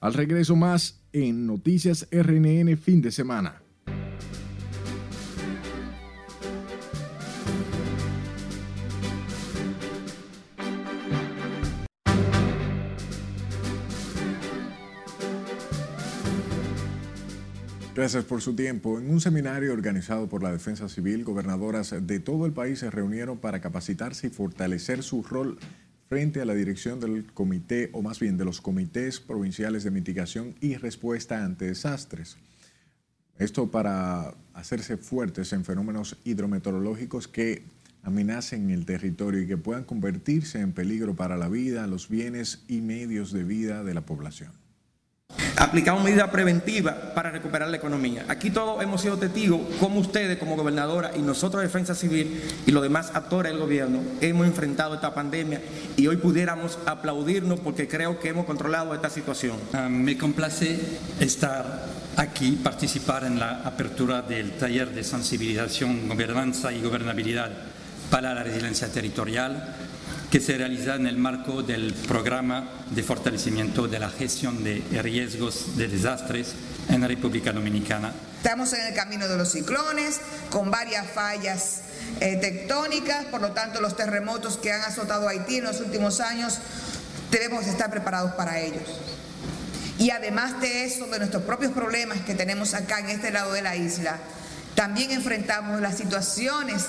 Al 0.00 0.14
regreso 0.14 0.56
más 0.56 1.02
en 1.12 1.46
Noticias 1.46 2.08
RNN 2.10 2.76
fin 2.76 3.02
de 3.02 3.12
semana. 3.12 3.62
Gracias 17.98 18.22
por 18.22 18.40
su 18.40 18.54
tiempo. 18.54 19.00
En 19.00 19.10
un 19.10 19.20
seminario 19.20 19.72
organizado 19.72 20.28
por 20.28 20.40
la 20.40 20.52
Defensa 20.52 20.88
Civil, 20.88 21.24
gobernadoras 21.24 21.92
de 22.00 22.20
todo 22.20 22.46
el 22.46 22.52
país 22.52 22.78
se 22.78 22.92
reunieron 22.92 23.38
para 23.38 23.60
capacitarse 23.60 24.28
y 24.28 24.30
fortalecer 24.30 25.02
su 25.02 25.24
rol 25.24 25.58
frente 26.08 26.40
a 26.40 26.44
la 26.44 26.54
dirección 26.54 27.00
del 27.00 27.24
comité, 27.34 27.90
o 27.92 28.00
más 28.00 28.20
bien 28.20 28.36
de 28.36 28.44
los 28.44 28.60
comités 28.60 29.18
provinciales 29.18 29.82
de 29.82 29.90
mitigación 29.90 30.54
y 30.60 30.76
respuesta 30.76 31.44
ante 31.44 31.64
desastres. 31.64 32.36
Esto 33.36 33.68
para 33.68 34.32
hacerse 34.54 34.96
fuertes 34.96 35.52
en 35.52 35.64
fenómenos 35.64 36.18
hidrometeorológicos 36.22 37.26
que 37.26 37.64
amenacen 38.04 38.70
el 38.70 38.86
territorio 38.86 39.42
y 39.42 39.48
que 39.48 39.56
puedan 39.56 39.82
convertirse 39.82 40.60
en 40.60 40.70
peligro 40.70 41.16
para 41.16 41.36
la 41.36 41.48
vida, 41.48 41.88
los 41.88 42.08
bienes 42.08 42.62
y 42.68 42.80
medios 42.80 43.32
de 43.32 43.42
vida 43.42 43.82
de 43.82 43.94
la 43.94 44.02
población. 44.02 44.67
Aplicamos 45.58 46.04
medidas 46.04 46.30
preventivas 46.30 46.94
para 47.14 47.30
recuperar 47.30 47.68
la 47.68 47.76
economía. 47.76 48.24
Aquí 48.28 48.48
todos 48.48 48.80
hemos 48.80 49.00
sido 49.00 49.18
testigos, 49.18 49.60
como 49.80 49.98
ustedes 49.98 50.38
como 50.38 50.54
gobernadora 50.54 51.10
y 51.16 51.20
nosotros 51.20 51.64
Defensa 51.64 51.96
Civil 51.96 52.40
y 52.64 52.70
los 52.70 52.82
demás 52.82 53.10
actores 53.12 53.50
del 53.50 53.60
gobierno, 53.60 54.00
hemos 54.20 54.46
enfrentado 54.46 54.94
esta 54.94 55.12
pandemia 55.14 55.60
y 55.96 56.06
hoy 56.06 56.16
pudiéramos 56.16 56.78
aplaudirnos 56.86 57.58
porque 57.58 57.88
creo 57.88 58.20
que 58.20 58.28
hemos 58.28 58.46
controlado 58.46 58.94
esta 58.94 59.10
situación. 59.10 59.56
Uh, 59.74 59.88
me 59.90 60.16
complace 60.16 60.80
estar 61.18 61.86
aquí, 62.16 62.52
participar 62.52 63.24
en 63.24 63.40
la 63.40 63.62
apertura 63.64 64.22
del 64.22 64.52
taller 64.52 64.94
de 64.94 65.02
sensibilización, 65.02 66.08
gobernanza 66.08 66.72
y 66.72 66.80
gobernabilidad 66.80 67.50
para 68.10 68.32
la 68.32 68.44
resiliencia 68.44 68.88
territorial 68.92 69.74
que 70.30 70.40
se 70.40 70.58
realiza 70.58 70.94
en 70.96 71.06
el 71.06 71.16
marco 71.16 71.62
del 71.62 71.94
programa 71.94 72.68
de 72.90 73.02
fortalecimiento 73.02 73.88
de 73.88 73.98
la 73.98 74.10
gestión 74.10 74.62
de 74.62 74.82
riesgos 75.02 75.76
de 75.76 75.88
desastres 75.88 76.54
en 76.90 77.00
la 77.00 77.08
República 77.08 77.52
Dominicana. 77.52 78.12
Estamos 78.36 78.72
en 78.74 78.86
el 78.86 78.94
camino 78.94 79.26
de 79.26 79.38
los 79.38 79.50
ciclones, 79.50 80.20
con 80.50 80.70
varias 80.70 81.10
fallas 81.10 81.80
eh, 82.20 82.36
tectónicas, 82.36 83.24
por 83.26 83.40
lo 83.40 83.52
tanto 83.52 83.80
los 83.80 83.96
terremotos 83.96 84.58
que 84.58 84.70
han 84.70 84.82
azotado 84.82 85.28
Haití 85.28 85.56
en 85.56 85.64
los 85.64 85.80
últimos 85.80 86.20
años, 86.20 86.58
debemos 87.30 87.66
estar 87.66 87.90
preparados 87.90 88.32
para 88.32 88.60
ellos. 88.60 88.82
Y 89.98 90.10
además 90.10 90.60
de 90.60 90.84
eso, 90.84 91.06
de 91.06 91.18
nuestros 91.18 91.42
propios 91.42 91.72
problemas 91.72 92.20
que 92.20 92.34
tenemos 92.34 92.74
acá 92.74 93.00
en 93.00 93.08
este 93.08 93.30
lado 93.30 93.52
de 93.52 93.62
la 93.62 93.76
isla, 93.76 94.18
también 94.74 95.10
enfrentamos 95.10 95.80
las 95.80 95.96
situaciones 95.96 96.84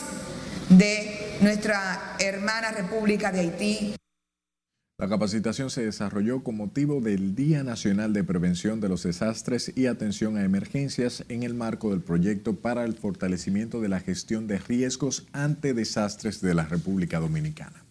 de 0.69 1.28
nuestra 1.41 2.15
hermana 2.19 2.71
República 2.71 3.31
de 3.31 3.39
Haití. 3.39 3.95
La 4.97 5.07
capacitación 5.07 5.69
se 5.69 5.85
desarrolló 5.85 6.43
con 6.43 6.57
motivo 6.57 6.99
del 6.99 7.33
Día 7.33 7.63
Nacional 7.63 8.11
de 8.11 8.25
Prevención 8.25 8.81
de 8.81 8.89
los 8.89 9.03
Desastres 9.03 9.71
y 9.73 9.85
Atención 9.85 10.35
a 10.35 10.43
Emergencias 10.43 11.23
en 11.29 11.43
el 11.43 11.53
marco 11.53 11.91
del 11.91 12.01
proyecto 12.01 12.57
para 12.57 12.83
el 12.83 12.95
fortalecimiento 12.95 13.79
de 13.79 13.87
la 13.87 14.01
gestión 14.01 14.47
de 14.47 14.59
riesgos 14.59 15.25
ante 15.31 15.73
desastres 15.73 16.41
de 16.41 16.53
la 16.53 16.65
República 16.65 17.21
Dominicana. 17.21 17.88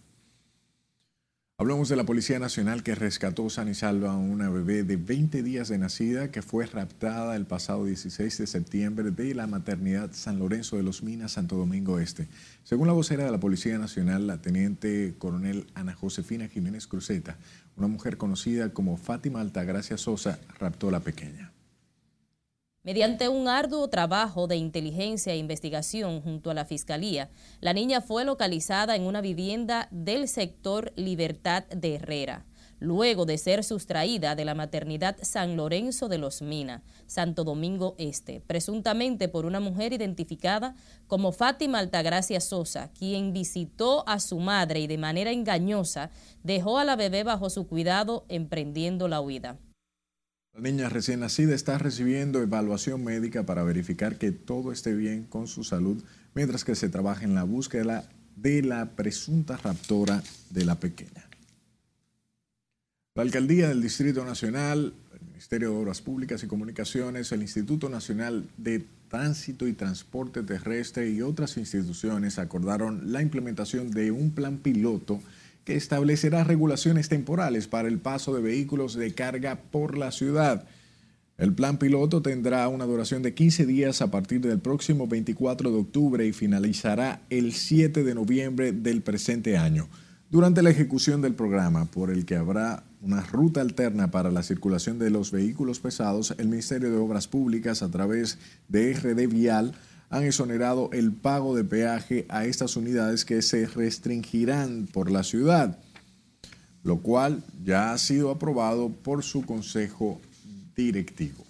Hablamos 1.59 1.89
de 1.89 1.97
la 1.97 2.05
Policía 2.05 2.39
Nacional 2.39 2.83
que 2.83 2.95
rescató 2.95 3.49
san 3.49 3.67
y 3.67 3.73
a 3.83 3.91
una 3.91 4.49
bebé 4.49 4.83
de 4.83 4.95
20 4.95 5.43
días 5.43 5.67
de 5.67 5.77
nacida 5.77 6.31
que 6.31 6.41
fue 6.41 6.65
raptada 6.65 7.35
el 7.35 7.45
pasado 7.45 7.83
16 7.83 8.37
de 8.37 8.47
septiembre 8.47 9.11
de 9.11 9.35
la 9.35 9.45
maternidad 9.45 10.09
San 10.13 10.39
Lorenzo 10.39 10.77
de 10.77 10.83
los 10.83 11.03
Minas, 11.03 11.33
Santo 11.33 11.57
Domingo 11.57 11.99
Este. 11.99 12.29
Según 12.63 12.87
la 12.87 12.93
vocera 12.93 13.25
de 13.25 13.31
la 13.31 13.41
Policía 13.41 13.77
Nacional, 13.77 14.25
la 14.25 14.41
teniente 14.41 15.15
coronel 15.17 15.67
Ana 15.73 15.93
Josefina 15.93 16.47
Jiménez 16.47 16.87
Cruzeta, 16.87 17.35
una 17.75 17.89
mujer 17.89 18.15
conocida 18.15 18.71
como 18.71 18.95
Fátima 18.95 19.41
Altagracia 19.41 19.97
Sosa, 19.97 20.39
raptó 20.59 20.87
a 20.87 20.91
la 20.91 21.01
pequeña. 21.01 21.51
Mediante 22.81 23.27
un 23.27 23.49
arduo 23.49 23.89
trabajo 23.89 24.47
de 24.47 24.55
inteligencia 24.55 25.33
e 25.33 25.37
investigación 25.37 26.21
junto 26.21 26.49
a 26.49 26.53
la 26.53 26.63
Fiscalía, 26.63 27.29
la 27.59 27.73
niña 27.73 27.99
fue 27.99 28.23
localizada 28.23 28.95
en 28.95 29.01
una 29.01 29.19
vivienda 29.19 29.89
del 29.91 30.29
sector 30.29 30.93
Libertad 30.95 31.65
de 31.65 31.95
Herrera, 31.95 32.45
luego 32.79 33.25
de 33.25 33.37
ser 33.37 33.65
sustraída 33.65 34.33
de 34.33 34.45
la 34.45 34.55
maternidad 34.55 35.17
San 35.21 35.57
Lorenzo 35.57 36.07
de 36.07 36.19
los 36.19 36.41
Minas, 36.41 36.81
Santo 37.05 37.43
Domingo 37.43 37.95
Este, 37.97 38.39
presuntamente 38.47 39.27
por 39.27 39.45
una 39.45 39.59
mujer 39.59 39.91
identificada 39.91 40.73
como 41.07 41.33
Fátima 41.33 41.79
Altagracia 41.79 42.39
Sosa, 42.39 42.91
quien 42.97 43.33
visitó 43.33 44.07
a 44.07 44.21
su 44.21 44.39
madre 44.39 44.79
y 44.79 44.87
de 44.87 44.97
manera 44.97 45.31
engañosa 45.31 46.11
dejó 46.43 46.77
a 46.77 46.85
la 46.85 46.95
bebé 46.95 47.25
bajo 47.25 47.49
su 47.49 47.67
cuidado 47.67 48.23
emprendiendo 48.29 49.09
la 49.09 49.19
huida. 49.19 49.57
La 50.59 50.69
niña 50.69 50.89
recién 50.89 51.21
nacida 51.21 51.55
está 51.55 51.77
recibiendo 51.77 52.41
evaluación 52.41 53.01
médica 53.01 53.45
para 53.45 53.63
verificar 53.63 54.17
que 54.17 54.33
todo 54.33 54.73
esté 54.73 54.93
bien 54.93 55.23
con 55.23 55.47
su 55.47 55.63
salud, 55.63 56.03
mientras 56.35 56.65
que 56.65 56.75
se 56.75 56.89
trabaja 56.89 57.23
en 57.23 57.33
la 57.33 57.43
búsqueda 57.43 58.09
de 58.35 58.61
la 58.61 58.89
presunta 58.89 59.55
raptora 59.55 60.21
de 60.49 60.65
la 60.65 60.77
pequeña. 60.77 61.29
La 63.15 63.23
Alcaldía 63.23 63.69
del 63.69 63.81
Distrito 63.81 64.25
Nacional, 64.25 64.93
el 65.13 65.27
Ministerio 65.27 65.71
de 65.71 65.77
Obras 65.77 66.01
Públicas 66.01 66.43
y 66.43 66.47
Comunicaciones, 66.47 67.31
el 67.31 67.41
Instituto 67.41 67.87
Nacional 67.87 68.45
de 68.57 68.85
Tránsito 69.07 69.65
y 69.65 69.71
Transporte 69.71 70.43
Terrestre 70.43 71.09
y 71.09 71.21
otras 71.21 71.55
instituciones 71.55 72.37
acordaron 72.37 73.13
la 73.13 73.21
implementación 73.21 73.91
de 73.91 74.11
un 74.11 74.31
plan 74.31 74.57
piloto 74.57 75.21
establecerá 75.75 76.43
regulaciones 76.43 77.09
temporales 77.09 77.67
para 77.67 77.87
el 77.87 77.99
paso 77.99 78.33
de 78.33 78.41
vehículos 78.41 78.95
de 78.95 79.13
carga 79.13 79.59
por 79.71 79.97
la 79.97 80.11
ciudad. 80.11 80.65
El 81.37 81.53
plan 81.53 81.77
piloto 81.77 82.21
tendrá 82.21 82.67
una 82.67 82.85
duración 82.85 83.21
de 83.23 83.33
15 83.33 83.65
días 83.65 84.01
a 84.01 84.11
partir 84.11 84.41
del 84.41 84.59
próximo 84.59 85.07
24 85.07 85.71
de 85.71 85.77
octubre 85.77 86.27
y 86.27 86.33
finalizará 86.33 87.21
el 87.29 87.53
7 87.53 88.03
de 88.03 88.13
noviembre 88.13 88.73
del 88.73 89.01
presente 89.01 89.57
año. 89.57 89.87
Durante 90.29 90.61
la 90.61 90.69
ejecución 90.69 91.21
del 91.21 91.33
programa, 91.33 91.85
por 91.85 92.11
el 92.11 92.25
que 92.25 92.35
habrá 92.35 92.83
una 93.01 93.21
ruta 93.21 93.61
alterna 93.61 94.11
para 94.11 94.29
la 94.29 94.43
circulación 94.43 94.99
de 94.99 95.09
los 95.09 95.31
vehículos 95.31 95.79
pesados, 95.79 96.35
el 96.37 96.49
Ministerio 96.49 96.91
de 96.91 96.97
Obras 96.97 97.27
Públicas, 97.27 97.81
a 97.81 97.89
través 97.89 98.37
de 98.67 98.93
RD 98.93 99.27
Vial, 99.27 99.73
han 100.09 100.23
exonerado 100.23 100.89
el 100.91 101.11
pago 101.11 101.55
de 101.55 101.63
peaje 101.63 102.25
a 102.29 102.45
estas 102.45 102.75
unidades 102.75 103.25
que 103.25 103.41
se 103.41 103.67
restringirán 103.67 104.87
por 104.91 105.11
la 105.11 105.23
ciudad, 105.23 105.77
lo 106.83 106.97
cual 106.99 107.43
ya 107.63 107.93
ha 107.93 107.97
sido 107.97 108.31
aprobado 108.31 108.89
por 108.89 109.23
su 109.23 109.45
consejo 109.45 110.19
directivo. 110.75 111.45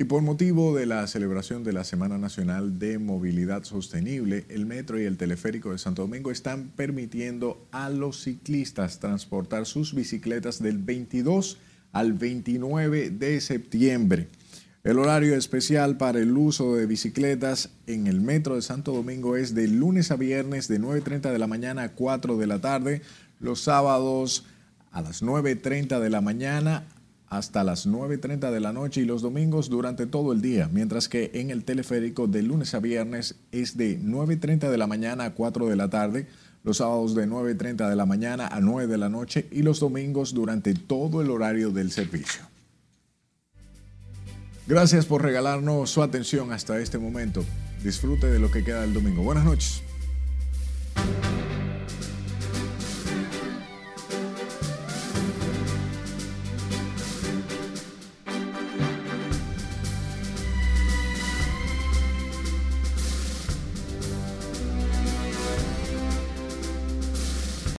Y 0.00 0.04
por 0.04 0.22
motivo 0.22 0.76
de 0.76 0.86
la 0.86 1.04
celebración 1.08 1.64
de 1.64 1.72
la 1.72 1.82
Semana 1.82 2.18
Nacional 2.18 2.78
de 2.78 3.00
Movilidad 3.00 3.64
Sostenible, 3.64 4.44
el 4.48 4.64
metro 4.64 5.00
y 5.00 5.04
el 5.04 5.16
teleférico 5.16 5.72
de 5.72 5.78
Santo 5.78 6.02
Domingo 6.02 6.30
están 6.30 6.68
permitiendo 6.68 7.66
a 7.72 7.90
los 7.90 8.22
ciclistas 8.22 9.00
transportar 9.00 9.66
sus 9.66 9.94
bicicletas 9.94 10.62
del 10.62 10.78
22 10.78 11.58
al 11.90 12.12
29 12.12 13.10
de 13.10 13.40
septiembre. 13.40 14.28
El 14.88 14.98
horario 14.98 15.34
especial 15.34 15.98
para 15.98 16.18
el 16.18 16.34
uso 16.34 16.76
de 16.76 16.86
bicicletas 16.86 17.68
en 17.86 18.06
el 18.06 18.22
metro 18.22 18.54
de 18.54 18.62
Santo 18.62 18.94
Domingo 18.94 19.36
es 19.36 19.54
de 19.54 19.68
lunes 19.68 20.10
a 20.10 20.16
viernes 20.16 20.66
de 20.66 20.80
9.30 20.80 21.30
de 21.30 21.38
la 21.38 21.46
mañana 21.46 21.82
a 21.82 21.88
4 21.90 22.38
de 22.38 22.46
la 22.46 22.62
tarde, 22.62 23.02
los 23.38 23.60
sábados 23.60 24.46
a 24.90 25.02
las 25.02 25.22
9.30 25.22 26.00
de 26.00 26.08
la 26.08 26.22
mañana 26.22 26.86
hasta 27.28 27.64
las 27.64 27.86
9.30 27.86 28.50
de 28.50 28.60
la 28.60 28.72
noche 28.72 29.02
y 29.02 29.04
los 29.04 29.20
domingos 29.20 29.68
durante 29.68 30.06
todo 30.06 30.32
el 30.32 30.40
día, 30.40 30.70
mientras 30.72 31.10
que 31.10 31.32
en 31.34 31.50
el 31.50 31.64
teleférico 31.64 32.26
de 32.26 32.40
lunes 32.40 32.72
a 32.72 32.80
viernes 32.80 33.34
es 33.52 33.76
de 33.76 34.00
9.30 34.00 34.70
de 34.70 34.78
la 34.78 34.86
mañana 34.86 35.24
a 35.26 35.34
4 35.34 35.66
de 35.66 35.76
la 35.76 35.90
tarde, 35.90 36.28
los 36.64 36.78
sábados 36.78 37.14
de 37.14 37.28
9.30 37.28 37.90
de 37.90 37.94
la 37.94 38.06
mañana 38.06 38.48
a 38.48 38.62
9 38.62 38.86
de 38.86 38.96
la 38.96 39.10
noche 39.10 39.48
y 39.50 39.60
los 39.60 39.80
domingos 39.80 40.32
durante 40.32 40.72
todo 40.72 41.20
el 41.20 41.30
horario 41.30 41.72
del 41.72 41.90
servicio. 41.90 42.40
Gracias 44.68 45.06
por 45.06 45.22
regalarnos 45.22 45.88
su 45.88 46.02
atención 46.02 46.52
hasta 46.52 46.78
este 46.78 46.98
momento. 46.98 47.42
Disfrute 47.82 48.26
de 48.26 48.38
lo 48.38 48.50
que 48.50 48.62
queda 48.62 48.82
del 48.82 48.92
domingo. 48.92 49.22
Buenas 49.22 49.46
noches. 49.46 49.82